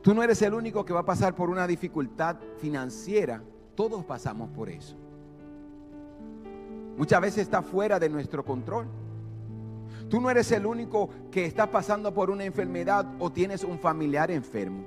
Tú 0.00 0.14
no 0.14 0.22
eres 0.22 0.40
el 0.40 0.54
único 0.54 0.86
que 0.86 0.94
va 0.94 1.00
a 1.00 1.04
pasar 1.04 1.34
por 1.34 1.50
una 1.50 1.66
dificultad 1.66 2.36
financiera. 2.56 3.42
Todos 3.74 4.06
pasamos 4.06 4.48
por 4.48 4.70
eso. 4.70 5.01
Muchas 7.02 7.20
veces 7.20 7.38
está 7.38 7.62
fuera 7.62 7.98
de 7.98 8.08
nuestro 8.08 8.44
control. 8.44 8.86
Tú 10.08 10.20
no 10.20 10.30
eres 10.30 10.52
el 10.52 10.64
único 10.64 11.10
que 11.32 11.44
está 11.44 11.68
pasando 11.68 12.14
por 12.14 12.30
una 12.30 12.44
enfermedad 12.44 13.04
o 13.18 13.28
tienes 13.28 13.64
un 13.64 13.80
familiar 13.80 14.30
enfermo. 14.30 14.84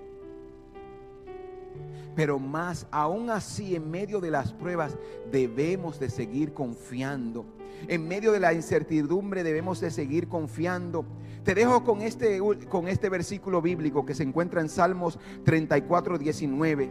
Pero 2.16 2.40
más 2.40 2.88
aún 2.90 3.30
así, 3.30 3.76
en 3.76 3.92
medio 3.92 4.22
de 4.22 4.32
las 4.32 4.54
pruebas, 4.54 4.96
debemos 5.30 6.00
de 6.00 6.10
seguir 6.10 6.54
confiando. 6.54 7.44
En 7.86 8.08
medio 8.08 8.32
de 8.32 8.40
la 8.40 8.54
incertidumbre 8.54 9.44
debemos 9.44 9.82
de 9.82 9.92
seguir 9.92 10.30
confiando. 10.30 11.04
Te 11.44 11.54
dejo 11.54 11.84
con 11.84 12.02
este, 12.02 12.40
con 12.70 12.88
este 12.88 13.10
versículo 13.10 13.62
bíblico 13.62 14.06
que 14.06 14.16
se 14.16 14.24
encuentra 14.24 14.62
en 14.62 14.70
Salmos 14.70 15.20
34, 15.44 16.18
19. 16.18 16.90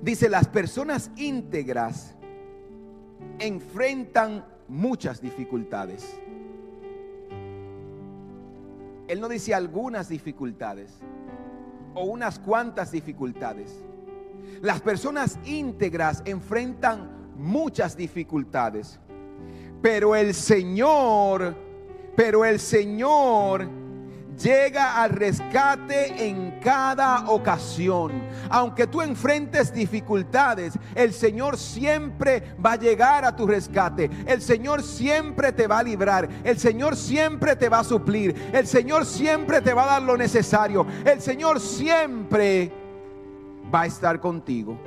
Dice, 0.00 0.30
las 0.30 0.48
personas 0.48 1.10
íntegras 1.16 2.14
enfrentan 3.38 4.44
muchas 4.68 5.20
dificultades. 5.20 6.18
Él 9.08 9.20
no 9.20 9.28
dice 9.28 9.54
algunas 9.54 10.08
dificultades 10.08 10.98
o 11.94 12.04
unas 12.04 12.38
cuantas 12.38 12.92
dificultades. 12.92 13.82
Las 14.60 14.80
personas 14.80 15.38
íntegras 15.44 16.22
enfrentan 16.26 17.32
muchas 17.36 17.96
dificultades. 17.96 18.98
Pero 19.80 20.14
el 20.14 20.34
Señor, 20.34 21.56
pero 22.16 22.44
el 22.44 22.58
Señor 22.58 23.68
llega 24.38 25.02
al 25.02 25.10
rescate 25.10 26.28
en 26.28 26.60
cada 26.60 27.28
ocasión. 27.28 28.22
Aunque 28.50 28.86
tú 28.86 29.02
enfrentes 29.02 29.72
dificultades, 29.72 30.78
el 30.94 31.12
Señor 31.12 31.58
siempre 31.58 32.54
va 32.64 32.72
a 32.72 32.76
llegar 32.76 33.24
a 33.24 33.34
tu 33.34 33.46
rescate. 33.46 34.10
El 34.26 34.40
Señor 34.40 34.82
siempre 34.82 35.52
te 35.52 35.66
va 35.66 35.80
a 35.80 35.82
librar. 35.82 36.28
El 36.44 36.58
Señor 36.58 36.96
siempre 36.96 37.56
te 37.56 37.68
va 37.68 37.80
a 37.80 37.84
suplir. 37.84 38.50
El 38.52 38.66
Señor 38.66 39.04
siempre 39.04 39.60
te 39.60 39.74
va 39.74 39.84
a 39.84 39.86
dar 39.86 40.02
lo 40.02 40.16
necesario. 40.16 40.86
El 41.04 41.20
Señor 41.20 41.60
siempre 41.60 42.72
va 43.72 43.82
a 43.82 43.86
estar 43.86 44.20
contigo. 44.20 44.78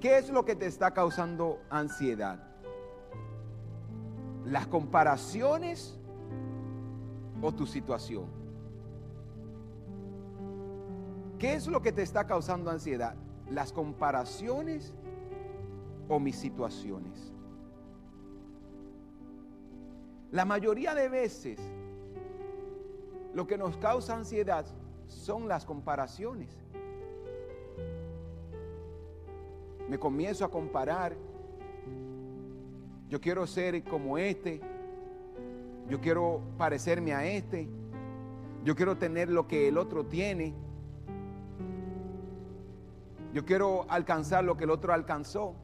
¿Qué 0.00 0.18
es 0.18 0.28
lo 0.28 0.44
que 0.44 0.54
te 0.54 0.66
está 0.66 0.92
causando 0.92 1.62
ansiedad? 1.70 2.38
Las 4.44 4.66
comparaciones 4.66 5.98
o 7.40 7.52
tu 7.52 7.66
situación? 7.66 8.26
¿Qué 11.38 11.54
es 11.54 11.66
lo 11.66 11.82
que 11.82 11.92
te 11.92 12.02
está 12.02 12.26
causando 12.26 12.70
ansiedad? 12.70 13.16
¿Las 13.50 13.72
comparaciones 13.72 14.94
o 16.08 16.18
mis 16.18 16.36
situaciones? 16.36 17.32
La 20.30 20.44
mayoría 20.44 20.94
de 20.94 21.08
veces 21.08 21.60
lo 23.34 23.46
que 23.46 23.58
nos 23.58 23.76
causa 23.76 24.16
ansiedad 24.16 24.64
son 25.06 25.48
las 25.48 25.64
comparaciones. 25.64 26.48
Me 29.88 29.98
comienzo 29.98 30.44
a 30.44 30.50
comparar. 30.50 31.14
Yo 33.08 33.20
quiero 33.20 33.46
ser 33.46 33.84
como 33.84 34.16
este, 34.16 34.60
yo 35.88 36.00
quiero 36.00 36.40
parecerme 36.56 37.12
a 37.12 37.26
este. 37.26 37.68
Yo 38.64 38.74
quiero 38.74 38.96
tener 38.96 39.30
lo 39.30 39.46
que 39.46 39.68
el 39.68 39.76
otro 39.76 40.06
tiene. 40.06 40.54
Yo 43.32 43.44
quiero 43.44 43.84
alcanzar 43.88 44.44
lo 44.44 44.56
que 44.56 44.64
el 44.64 44.70
otro 44.70 44.92
alcanzó. 44.92 45.54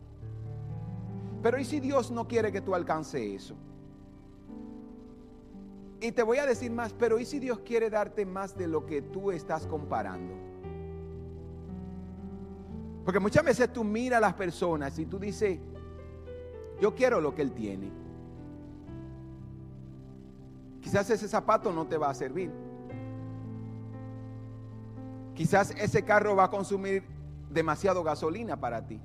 Pero 1.43 1.59
¿y 1.59 1.65
si 1.65 1.81
Dios 1.81 2.11
no 2.11 2.29
quiere 2.29 2.53
que 2.53 2.61
tú 2.61 2.75
alcances 2.75 3.23
eso? 3.23 3.55
Y 6.03 6.13
te 6.13 6.23
voy 6.23 6.39
a 6.39 6.47
decir 6.47 6.71
más, 6.71 6.93
pero 6.93 7.19
¿y 7.19 7.25
si 7.25 7.39
Dios 7.39 7.61
quiere 7.61 7.91
darte 7.91 8.27
más 8.27 8.57
de 8.57 8.67
lo 8.67 8.87
que 8.87 9.03
tú 9.03 9.31
estás 9.31 9.67
comparando? 9.67 10.35
Porque 13.05 13.21
muchas 13.21 13.45
veces 13.45 13.73
tú 13.73 13.85
miras 13.85 14.19
a 14.19 14.21
las 14.21 14.35
personas 14.35 14.99
y 14.99 15.07
tú 15.07 15.19
dices, 15.19 15.59
yo 16.81 16.95
quiero 16.95 17.21
lo 17.21 17.35
que 17.35 17.43
Él 17.43 17.53
tiene. 17.53 17.91
Quizás 20.81 21.11
ese 21.11 21.29
zapato 21.29 21.73
no 21.73 21.87
te 21.87 21.97
va 21.97 22.11
a 22.11 22.15
servir. 22.15 22.51
Quizás 25.35 25.71
ese 25.79 26.05
carro 26.05 26.37
va 26.37 26.45
a 26.45 26.51
consumir 26.51 27.05
demasiado 27.51 28.03
gasolina 28.03 28.59
para 28.59 28.87
ti. 28.87 29.01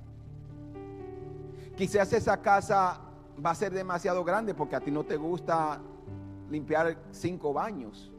Quizás 1.75 2.13
esa 2.13 2.41
casa 2.41 3.01
va 3.43 3.51
a 3.51 3.55
ser 3.55 3.73
demasiado 3.73 4.23
grande 4.23 4.53
porque 4.53 4.75
a 4.75 4.79
ti 4.79 4.91
no 4.91 5.03
te 5.03 5.17
gusta 5.17 5.81
limpiar 6.49 6.97
cinco 7.11 7.53
baños. 7.53 8.11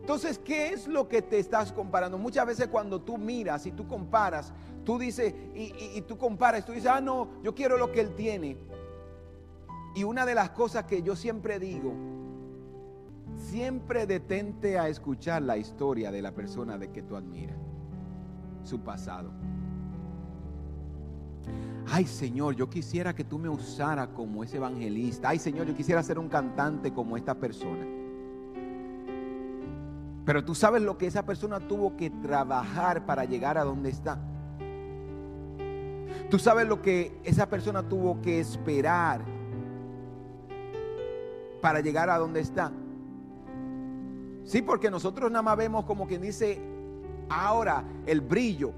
Entonces, 0.00 0.36
¿qué 0.38 0.72
es 0.72 0.88
lo 0.88 1.08
que 1.08 1.22
te 1.22 1.38
estás 1.38 1.72
comparando? 1.72 2.18
Muchas 2.18 2.44
veces 2.44 2.66
cuando 2.66 3.00
tú 3.00 3.18
miras 3.18 3.66
y 3.66 3.72
tú 3.72 3.86
comparas, 3.86 4.52
tú 4.84 4.98
dices, 4.98 5.32
y, 5.54 6.00
tú 6.02 6.18
comparas, 6.18 6.64
tú 6.64 6.72
dices, 6.72 6.90
ah, 6.90 7.00
no, 7.00 7.28
yo 7.42 7.54
quiero 7.54 7.78
lo 7.78 7.92
que 7.92 8.00
él 8.00 8.14
tiene. 8.16 8.56
Y 9.94 10.04
una 10.04 10.24
de 10.24 10.34
las 10.34 10.50
cosas 10.50 10.84
que 10.84 11.02
yo 11.02 11.16
siempre 11.16 11.58
digo, 11.58 11.92
siempre 13.36 14.06
detente 14.06 14.78
a 14.78 14.88
escuchar 14.88 15.42
la 15.42 15.56
historia 15.56 16.10
de 16.10 16.22
la 16.22 16.32
persona 16.32 16.78
de 16.78 16.90
que 16.90 17.02
tú 17.02 17.16
admiras, 17.16 17.58
su 18.62 18.80
pasado. 18.80 19.30
Ay 21.90 22.06
Señor, 22.06 22.54
yo 22.54 22.70
quisiera 22.70 23.14
que 23.14 23.24
tú 23.24 23.38
me 23.38 23.48
usara 23.48 24.06
como 24.14 24.44
ese 24.44 24.56
evangelista. 24.56 25.28
Ay 25.28 25.38
Señor, 25.38 25.66
yo 25.66 25.74
quisiera 25.74 26.02
ser 26.02 26.18
un 26.18 26.28
cantante 26.28 26.92
como 26.92 27.16
esta 27.16 27.34
persona. 27.34 27.84
Pero 30.24 30.44
tú 30.44 30.54
sabes 30.54 30.82
lo 30.82 30.96
que 30.96 31.06
esa 31.06 31.26
persona 31.26 31.60
tuvo 31.60 31.96
que 31.96 32.08
trabajar 32.08 33.04
para 33.04 33.24
llegar 33.24 33.58
a 33.58 33.64
donde 33.64 33.90
está. 33.90 34.18
Tú 36.30 36.38
sabes 36.38 36.66
lo 36.66 36.80
que 36.80 37.20
esa 37.24 37.50
persona 37.50 37.82
tuvo 37.82 38.22
que 38.22 38.40
esperar 38.40 39.41
para 41.62 41.80
llegar 41.80 42.10
a 42.10 42.18
donde 42.18 42.40
está. 42.40 42.70
Sí, 44.44 44.60
porque 44.60 44.90
nosotros 44.90 45.30
nada 45.30 45.42
más 45.42 45.56
vemos 45.56 45.86
como 45.86 46.06
quien 46.06 46.20
dice 46.20 46.60
ahora 47.30 47.84
el 48.04 48.20
brillo. 48.20 48.72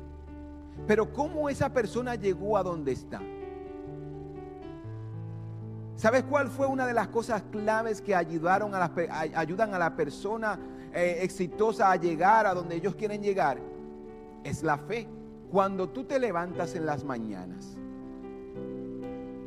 Pero 0.87 1.13
¿cómo 1.13 1.49
esa 1.49 1.73
persona 1.73 2.15
llegó 2.15 2.57
a 2.57 2.63
donde 2.63 2.93
está? 2.93 3.21
¿Sabes 5.97 6.25
cuál 6.25 6.49
fue 6.49 6.67
una 6.67 6.87
de 6.87 6.93
las 6.93 7.09
cosas 7.09 7.43
claves 7.51 8.03
que 8.03 8.15
ayudaron 8.15 8.75
a 8.75 8.79
la, 8.79 8.93
ayudan 9.37 9.75
a 9.75 9.79
la 9.79 9.97
persona 9.97 10.59
eh, 10.93 11.19
exitosa 11.23 11.91
a 11.91 11.97
llegar 11.97 12.47
a 12.47 12.53
donde 12.53 12.77
ellos 12.77 12.95
quieren 12.97 13.23
llegar? 13.23 13.59
Es 14.43 14.63
la 14.63 14.77
fe. 14.77 15.09
Cuando 15.51 15.89
tú 15.89 16.05
te 16.05 16.19
levantas 16.19 16.75
en 16.75 16.85
las 16.85 17.05
mañanas, 17.05 17.79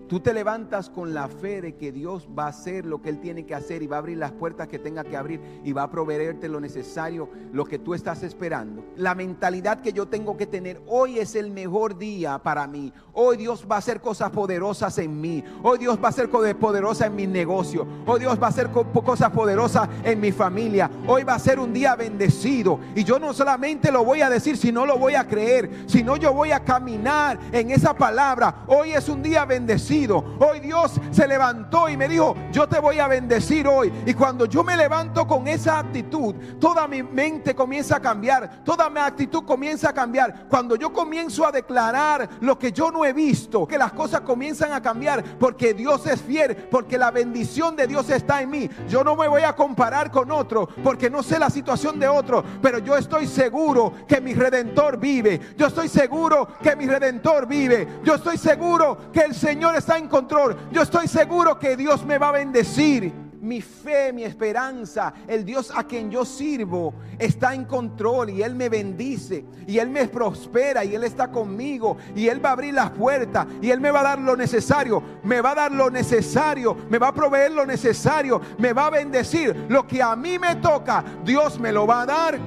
Tú 0.07 0.21
te 0.21 0.33
levantas 0.33 0.89
con 0.89 1.13
la 1.13 1.27
fe 1.27 1.61
de 1.61 1.75
que 1.75 1.91
Dios 1.91 2.29
va 2.37 2.45
a 2.45 2.49
hacer 2.49 2.85
lo 2.85 3.01
que 3.01 3.09
Él 3.09 3.19
tiene 3.19 3.45
que 3.45 3.53
hacer 3.53 3.83
y 3.83 3.87
va 3.87 3.97
a 3.97 3.99
abrir 3.99 4.17
las 4.17 4.31
puertas 4.31 4.69
que 4.69 4.79
tenga 4.79 5.03
que 5.03 5.17
abrir 5.17 5.41
y 5.65 5.73
va 5.73 5.83
a 5.83 5.91
proveerte 5.91 6.47
lo 6.47 6.61
necesario, 6.61 7.29
lo 7.51 7.65
que 7.65 7.77
tú 7.77 7.93
estás 7.93 8.23
esperando. 8.23 8.85
La 8.95 9.15
mentalidad 9.15 9.81
que 9.81 9.91
yo 9.91 10.07
tengo 10.07 10.37
que 10.37 10.45
tener, 10.45 10.81
hoy 10.87 11.19
es 11.19 11.35
el 11.35 11.51
mejor 11.51 11.97
día 11.97 12.39
para 12.39 12.67
mí. 12.67 12.93
Hoy 13.11 13.35
Dios 13.35 13.67
va 13.69 13.75
a 13.75 13.79
hacer 13.79 13.99
cosas 13.99 14.29
poderosas 14.29 14.97
en 14.97 15.19
mí. 15.19 15.43
Hoy 15.61 15.77
Dios 15.77 15.99
va 16.01 16.05
a 16.05 16.09
hacer 16.09 16.29
cosas 16.29 16.53
poderosas 16.53 17.07
en 17.07 17.15
mi 17.15 17.27
negocio. 17.27 17.85
Hoy 18.05 18.21
Dios 18.21 18.41
va 18.41 18.47
a 18.47 18.49
hacer 18.51 18.69
cosas 18.69 19.29
poderosas 19.31 19.89
en 20.05 20.21
mi 20.21 20.31
familia. 20.31 20.89
Hoy 21.05 21.23
va 21.23 21.35
a 21.35 21.39
ser 21.39 21.59
un 21.59 21.73
día 21.73 21.97
bendecido. 21.97 22.79
Y 22.95 23.03
yo 23.03 23.19
no 23.19 23.33
solamente 23.33 23.91
lo 23.91 24.05
voy 24.05 24.21
a 24.21 24.29
decir, 24.29 24.55
sino 24.55 24.85
lo 24.85 24.97
voy 24.97 25.15
a 25.15 25.27
creer, 25.27 25.69
sino 25.87 26.15
yo 26.15 26.31
voy 26.33 26.51
a 26.51 26.63
caminar 26.63 27.37
en 27.51 27.71
esa 27.71 27.93
palabra. 27.93 28.63
Hoy 28.67 28.91
es 28.91 29.09
un 29.09 29.21
día 29.21 29.43
bendecido. 29.43 29.96
Hoy 30.05 30.59
Dios 30.59 30.99
se 31.09 31.27
levantó 31.27 31.89
y 31.89 31.97
me 31.97 32.07
dijo, 32.07 32.35
yo 32.51 32.67
te 32.67 32.79
voy 32.79 32.99
a 32.99 33.07
bendecir 33.07 33.67
hoy. 33.67 33.91
Y 34.05 34.13
cuando 34.13 34.45
yo 34.45 34.63
me 34.63 34.77
levanto 34.77 35.25
con 35.25 35.47
esa 35.47 35.79
actitud, 35.79 36.35
toda 36.59 36.87
mi 36.87 37.01
mente 37.01 37.55
comienza 37.55 37.95
a 37.95 37.99
cambiar, 37.99 38.63
toda 38.63 38.89
mi 38.89 38.99
actitud 38.99 39.43
comienza 39.43 39.89
a 39.89 39.93
cambiar. 39.93 40.47
Cuando 40.49 40.75
yo 40.75 40.93
comienzo 40.93 41.47
a 41.47 41.51
declarar 41.51 42.29
lo 42.41 42.59
que 42.59 42.71
yo 42.71 42.91
no 42.91 43.05
he 43.05 43.13
visto, 43.13 43.65
que 43.65 43.77
las 43.77 43.93
cosas 43.93 44.21
comienzan 44.21 44.71
a 44.73 44.81
cambiar 44.81 45.23
porque 45.39 45.73
Dios 45.73 46.05
es 46.05 46.21
fiel, 46.21 46.55
porque 46.69 46.97
la 46.97 47.09
bendición 47.09 47.75
de 47.75 47.87
Dios 47.87 48.09
está 48.11 48.41
en 48.41 48.51
mí. 48.51 48.69
Yo 48.87 49.03
no 49.03 49.15
me 49.15 49.27
voy 49.27 49.41
a 49.41 49.55
comparar 49.55 50.11
con 50.11 50.29
otro 50.29 50.69
porque 50.83 51.09
no 51.09 51.23
sé 51.23 51.39
la 51.39 51.49
situación 51.49 51.99
de 51.99 52.07
otro, 52.07 52.43
pero 52.61 52.77
yo 52.77 52.95
estoy 52.95 53.25
seguro 53.25 53.93
que 54.07 54.21
mi 54.21 54.35
redentor 54.35 54.97
vive. 54.99 55.55
Yo 55.57 55.67
estoy 55.67 55.87
seguro 55.87 56.47
que 56.61 56.75
mi 56.75 56.85
redentor 56.85 57.47
vive. 57.47 57.87
Yo 58.03 58.15
estoy 58.15 58.37
seguro 58.37 59.11
que 59.11 59.21
el 59.21 59.33
Señor 59.33 59.75
es 59.75 59.86
está 59.87 59.97
en 59.97 60.09
control. 60.09 60.57
Yo 60.69 60.81
estoy 60.81 61.07
seguro 61.07 61.57
que 61.57 61.77
Dios 61.77 62.05
me 62.05 62.17
va 62.17 62.27
a 62.27 62.33
bendecir. 62.33 63.13
Mi 63.39 63.61
fe, 63.61 64.11
mi 64.11 64.23
esperanza, 64.23 65.13
el 65.27 65.45
Dios 65.45 65.71
a 65.73 65.85
quien 65.85 66.11
yo 66.11 66.25
sirvo 66.25 66.93
está 67.17 67.53
en 67.53 67.63
control 67.63 68.31
y 68.31 68.41
Él 68.41 68.55
me 68.55 68.67
bendice 68.67 69.45
y 69.65 69.77
Él 69.77 69.89
me 69.89 70.07
prospera 70.07 70.83
y 70.83 70.95
Él 70.95 71.03
está 71.03 71.31
conmigo 71.31 71.95
y 72.15 72.27
Él 72.27 72.43
va 72.43 72.49
a 72.49 72.53
abrir 72.53 72.73
las 72.73 72.89
puertas 72.89 73.45
y 73.61 73.69
Él 73.69 73.79
me 73.79 73.91
va 73.91 73.99
a 74.01 74.03
dar 74.03 74.19
lo 74.19 74.35
necesario, 74.35 75.01
me 75.23 75.39
va 75.39 75.51
a 75.51 75.55
dar 75.55 75.71
lo 75.71 75.89
necesario, 75.89 76.75
me 76.89 76.97
va 76.97 77.09
a 77.09 77.13
proveer 77.13 77.51
lo 77.51 77.65
necesario, 77.65 78.41
me 78.57 78.73
va 78.73 78.87
a 78.87 78.89
bendecir. 78.89 79.67
Lo 79.69 79.87
que 79.87 80.01
a 80.01 80.15
mí 80.15 80.37
me 80.37 80.55
toca, 80.55 81.05
Dios 81.23 81.59
me 81.59 81.71
lo 81.71 81.87
va 81.87 82.01
a 82.01 82.05
dar. 82.05 82.39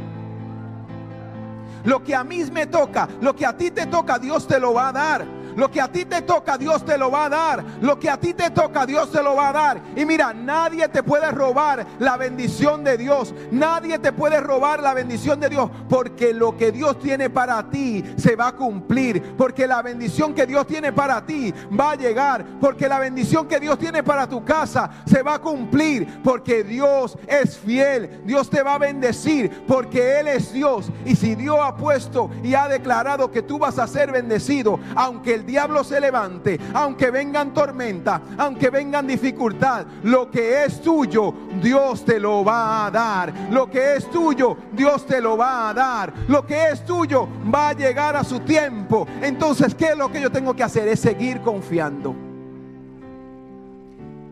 Lo 1.85 2.03
que 2.05 2.15
a 2.15 2.25
mí 2.25 2.45
me 2.53 2.67
toca, 2.67 3.09
lo 3.23 3.35
que 3.35 3.47
a 3.47 3.57
ti 3.57 3.71
te 3.71 3.87
toca, 3.87 4.19
Dios 4.19 4.47
te 4.47 4.61
lo 4.61 4.75
va 4.75 4.89
a 4.89 4.93
dar. 4.93 5.40
Lo 5.61 5.71
que 5.71 5.79
a 5.79 5.93
ti 5.93 6.07
te 6.07 6.23
toca, 6.23 6.57
Dios 6.57 6.87
te 6.87 6.97
lo 6.97 7.11
va 7.11 7.27
a 7.27 7.29
dar. 7.29 7.65
Lo 7.83 7.99
que 8.01 8.09
a 8.09 8.17
ti 8.17 8.33
te 8.33 8.49
toca, 8.49 8.87
Dios 8.87 9.13
te 9.13 9.23
lo 9.23 9.37
va 9.37 9.51
a 9.51 9.53
dar. 9.53 9.83
Y 9.95 10.07
mira, 10.07 10.33
nadie 10.33 10.89
te 10.89 11.03
puede 11.03 11.31
robar 11.31 11.87
la 11.99 12.17
bendición 12.17 12.83
de 12.83 12.97
Dios. 12.97 13.35
Nadie 13.51 13.99
te 13.99 14.11
puede 14.11 14.41
robar 14.41 14.81
la 14.81 14.95
bendición 14.95 15.39
de 15.39 15.51
Dios. 15.51 15.71
Porque 15.87 16.33
lo 16.33 16.57
que 16.57 16.73
Dios 16.73 16.99
tiene 16.99 17.29
para 17.29 17.69
ti 17.69 18.03
se 18.17 18.37
va 18.37 18.49
a 18.49 18.57
cumplir. 18.57 19.37
Porque 19.37 19.67
la 19.67 19.83
bendición 19.83 20.33
que 20.33 20.47
Dios 20.47 20.67
tiene 20.67 20.95
para 20.95 21.27
ti 21.27 21.53
va 21.79 21.91
a 21.91 21.97
llegar. 21.97 22.43
Porque 22.59 22.89
la 22.89 22.99
bendición 22.99 23.47
que 23.47 23.61
Dios 23.61 23.79
tiene 23.79 24.03
para 24.03 24.27
tu 24.27 24.43
casa 24.43 24.89
se 25.05 25.23
va 25.23 25.35
a 25.35 25.41
cumplir. 25.41 26.23
Porque 26.25 26.65
Dios 26.65 27.19
es 27.27 27.59
fiel. 27.59 28.23
Dios 28.25 28.49
te 28.49 28.63
va 28.63 28.77
a 28.77 28.79
bendecir. 28.79 29.67
Porque 29.69 30.21
Él 30.21 30.29
es 30.29 30.55
Dios. 30.55 30.91
Y 31.05 31.17
si 31.17 31.35
Dios 31.35 31.59
ha 31.63 31.77
puesto 31.77 32.31
y 32.43 32.55
ha 32.55 32.67
declarado 32.67 33.31
que 33.31 33.43
tú 33.43 33.59
vas 33.59 33.79
a 33.79 33.87
ser 33.87 34.11
bendecido, 34.11 34.81
aunque 34.97 35.35
el 35.35 35.50
diablo 35.51 35.85
se 35.85 36.01
levante, 36.01 36.59
aunque 36.73 37.11
vengan 37.11 37.53
tormenta, 37.53 38.23
aunque 38.39 38.71
vengan 38.71 39.07
dificultad, 39.07 39.87
lo 40.05 40.31
que 40.31 40.65
es 40.65 40.81
tuyo, 40.81 41.35
Dios 41.61 42.05
te 42.05 42.19
lo 42.19 42.45
va 42.45 42.87
a 42.87 42.91
dar. 42.91 43.33
Lo 43.51 43.71
que 43.71 43.97
es 43.97 44.11
tuyo, 44.11 44.57
Dios 44.73 45.07
te 45.07 45.21
lo 45.21 45.37
va 45.37 45.69
a 45.69 45.75
dar. 45.75 46.13
Lo 46.29 46.47
que 46.47 46.71
es 46.71 46.85
tuyo 46.85 47.29
va 47.53 47.71
a 47.71 47.73
llegar 47.73 48.17
a 48.17 48.25
su 48.25 48.41
tiempo. 48.41 49.07
Entonces, 49.21 49.75
¿qué 49.75 49.87
es 49.87 49.97
lo 49.97 50.11
que 50.11 50.21
yo 50.21 50.31
tengo 50.31 50.55
que 50.55 50.63
hacer? 50.63 50.89
Es 50.89 51.01
seguir 51.01 51.41
confiando. 51.41 52.15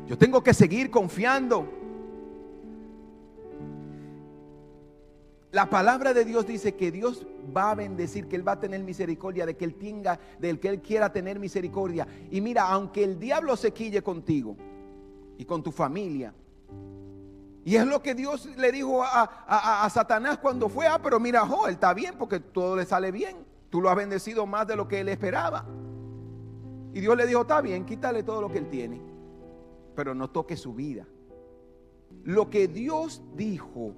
Yo 0.07 0.17
tengo 0.17 0.43
que 0.43 0.55
seguir 0.55 0.91
confiando. 0.91 1.78
La 5.51 5.71
palabra 5.71 6.13
de 6.13 6.25
Dios 6.25 6.47
dice 6.47 6.75
que 6.75 6.91
Dios 6.91 7.27
va 7.57 7.71
a 7.71 7.75
bendecir, 7.75 8.29
que 8.29 8.37
Él 8.37 8.47
va 8.47 8.53
a 8.53 8.61
tener 8.61 8.83
misericordia, 8.83 9.47
de 9.47 9.57
que 9.57 9.65
Él 9.65 9.75
tenga, 9.75 10.21
del 10.39 10.61
que 10.61 10.69
Él 10.69 10.83
quiera 10.83 11.13
tener 11.13 11.39
misericordia. 11.39 12.07
Y 12.31 12.41
mira, 12.41 12.69
aunque 12.69 13.03
el 13.03 13.19
diablo 13.19 13.57
se 13.57 13.73
quille 13.73 14.03
contigo 14.03 14.57
y 15.39 15.45
con 15.45 15.63
tu 15.63 15.73
familia, 15.73 16.35
y 17.65 17.77
es 17.77 17.87
lo 17.87 18.03
que 18.03 18.15
Dios 18.15 18.47
le 18.57 18.73
dijo 18.73 19.03
a, 19.03 19.87
Satanás 19.93 20.39
cuando 20.39 20.71
fue, 20.71 20.87
ah, 20.87 21.01
pero 21.03 21.21
mira, 21.21 21.43
Él 21.67 21.73
está 21.73 21.93
bien 21.93 22.15
porque 22.19 22.41
todo 22.41 22.77
le 22.77 22.87
sale 22.87 23.13
bien. 23.13 23.37
Tú 23.71 23.83
lo 23.83 23.91
has 23.91 23.97
bendecido 23.97 24.47
más 24.47 24.67
de 24.67 24.77
lo 24.77 24.89
que 24.89 25.01
él 25.01 25.09
esperaba. 25.09 25.67
Y 26.95 27.01
Dios 27.01 27.17
le 27.17 27.27
dijo, 27.27 27.43
está 27.43 27.61
bien, 27.61 27.85
quítale 27.85 28.23
todo 28.23 28.41
lo 28.41 28.51
que 28.51 28.59
él 28.59 28.71
tiene, 28.71 29.01
pero 29.95 30.15
no 30.15 30.31
toque 30.31 30.57
su 30.57 30.73
vida. 30.75 31.07
Lo 32.25 32.49
que 32.49 32.67
Dios 32.67 33.23
dijo 33.37 33.95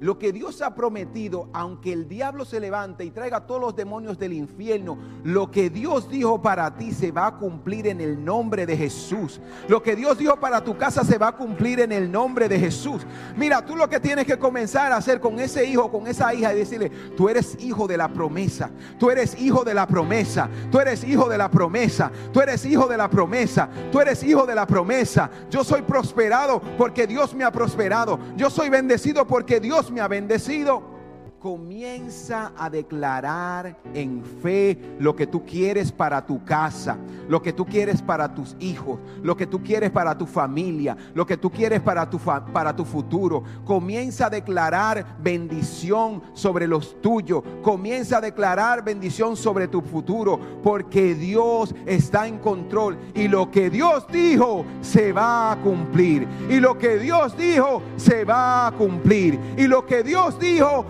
lo 0.00 0.18
que 0.18 0.32
Dios 0.32 0.62
ha 0.62 0.74
prometido, 0.74 1.50
aunque 1.52 1.92
el 1.92 2.08
diablo 2.08 2.46
se 2.46 2.58
levante 2.58 3.04
y 3.04 3.10
traiga 3.10 3.46
todos 3.46 3.60
los 3.60 3.76
demonios 3.76 4.18
del 4.18 4.32
infierno, 4.32 4.96
lo 5.24 5.50
que 5.50 5.68
Dios 5.68 6.08
dijo 6.10 6.40
para 6.40 6.74
ti 6.74 6.92
se 6.92 7.12
va 7.12 7.26
a 7.26 7.36
cumplir 7.36 7.86
en 7.86 8.00
el 8.00 8.24
nombre 8.24 8.64
de 8.64 8.78
Jesús. 8.78 9.42
Lo 9.68 9.82
que 9.82 9.94
Dios 9.94 10.16
dijo 10.16 10.40
para 10.40 10.64
tu 10.64 10.78
casa 10.78 11.04
se 11.04 11.18
va 11.18 11.28
a 11.28 11.36
cumplir 11.36 11.80
en 11.80 11.92
el 11.92 12.10
nombre 12.10 12.48
de 12.48 12.58
Jesús. 12.58 13.06
Mira, 13.36 13.62
tú 13.66 13.76
lo 13.76 13.90
que 13.90 14.00
tienes 14.00 14.24
que 14.24 14.38
comenzar 14.38 14.90
a 14.90 14.96
hacer 14.96 15.20
con 15.20 15.38
ese 15.38 15.66
hijo, 15.66 15.92
con 15.92 16.06
esa 16.06 16.32
hija, 16.32 16.54
y 16.54 16.56
decirle, 16.56 16.90
tú 17.14 17.28
eres 17.28 17.62
hijo 17.62 17.86
de 17.86 17.98
la 17.98 18.08
promesa, 18.08 18.70
tú 18.98 19.10
eres 19.10 19.38
hijo 19.38 19.64
de 19.64 19.74
la 19.74 19.86
promesa, 19.86 20.48
tú 20.72 20.80
eres 20.80 21.04
hijo 21.04 21.28
de 21.28 21.36
la 21.36 21.50
promesa, 21.50 22.10
tú 22.32 22.40
eres 22.40 22.64
hijo 22.64 22.88
de 22.88 22.96
la 22.96 23.10
promesa, 23.10 23.68
tú 23.92 24.00
eres 24.00 24.22
hijo 24.22 24.46
de 24.46 24.54
la 24.54 24.66
promesa. 24.66 25.30
Yo 25.50 25.62
soy 25.62 25.82
prosperado 25.82 26.62
porque 26.78 27.06
Dios 27.06 27.34
me 27.34 27.44
ha 27.44 27.52
prosperado. 27.52 28.18
Yo 28.34 28.48
soy 28.48 28.70
bendecido 28.70 29.26
porque 29.26 29.60
Dios 29.60 29.89
me 29.90 30.00
ha 30.00 30.08
bendecido 30.08 30.99
comienza 31.40 32.52
a 32.56 32.68
declarar 32.68 33.74
en 33.94 34.22
fe 34.42 34.78
lo 34.98 35.16
que 35.16 35.26
tú 35.26 35.44
quieres 35.46 35.90
para 35.90 36.24
tu 36.24 36.44
casa, 36.44 36.98
lo 37.28 37.40
que 37.40 37.54
tú 37.54 37.64
quieres 37.64 38.02
para 38.02 38.34
tus 38.34 38.54
hijos, 38.60 39.00
lo 39.22 39.34
que 39.34 39.46
tú 39.46 39.62
quieres 39.62 39.90
para 39.90 40.16
tu 40.16 40.26
familia, 40.26 40.96
lo 41.14 41.24
que 41.24 41.38
tú 41.38 41.50
quieres 41.50 41.80
para 41.80 42.08
tu, 42.10 42.18
para 42.18 42.76
tu 42.76 42.84
futuro. 42.84 43.42
Comienza 43.64 44.26
a 44.26 44.30
declarar 44.30 45.16
bendición 45.22 46.22
sobre 46.34 46.66
los 46.68 47.00
tuyos. 47.00 47.42
Comienza 47.62 48.18
a 48.18 48.20
declarar 48.20 48.84
bendición 48.84 49.34
sobre 49.34 49.66
tu 49.66 49.80
futuro, 49.80 50.38
porque 50.62 51.14
Dios 51.14 51.74
está 51.86 52.28
en 52.28 52.38
control 52.38 52.98
y 53.14 53.28
lo 53.28 53.50
que 53.50 53.70
Dios 53.70 54.06
dijo 54.12 54.66
se 54.82 55.12
va 55.14 55.52
a 55.52 55.56
cumplir. 55.56 56.28
Y 56.50 56.60
lo 56.60 56.76
que 56.76 56.98
Dios 56.98 57.34
dijo 57.38 57.82
se 57.96 58.26
va 58.26 58.66
a 58.66 58.72
cumplir. 58.72 59.40
Y 59.56 59.66
lo 59.66 59.86
que 59.86 60.02
Dios 60.02 60.38
dijo 60.38 60.84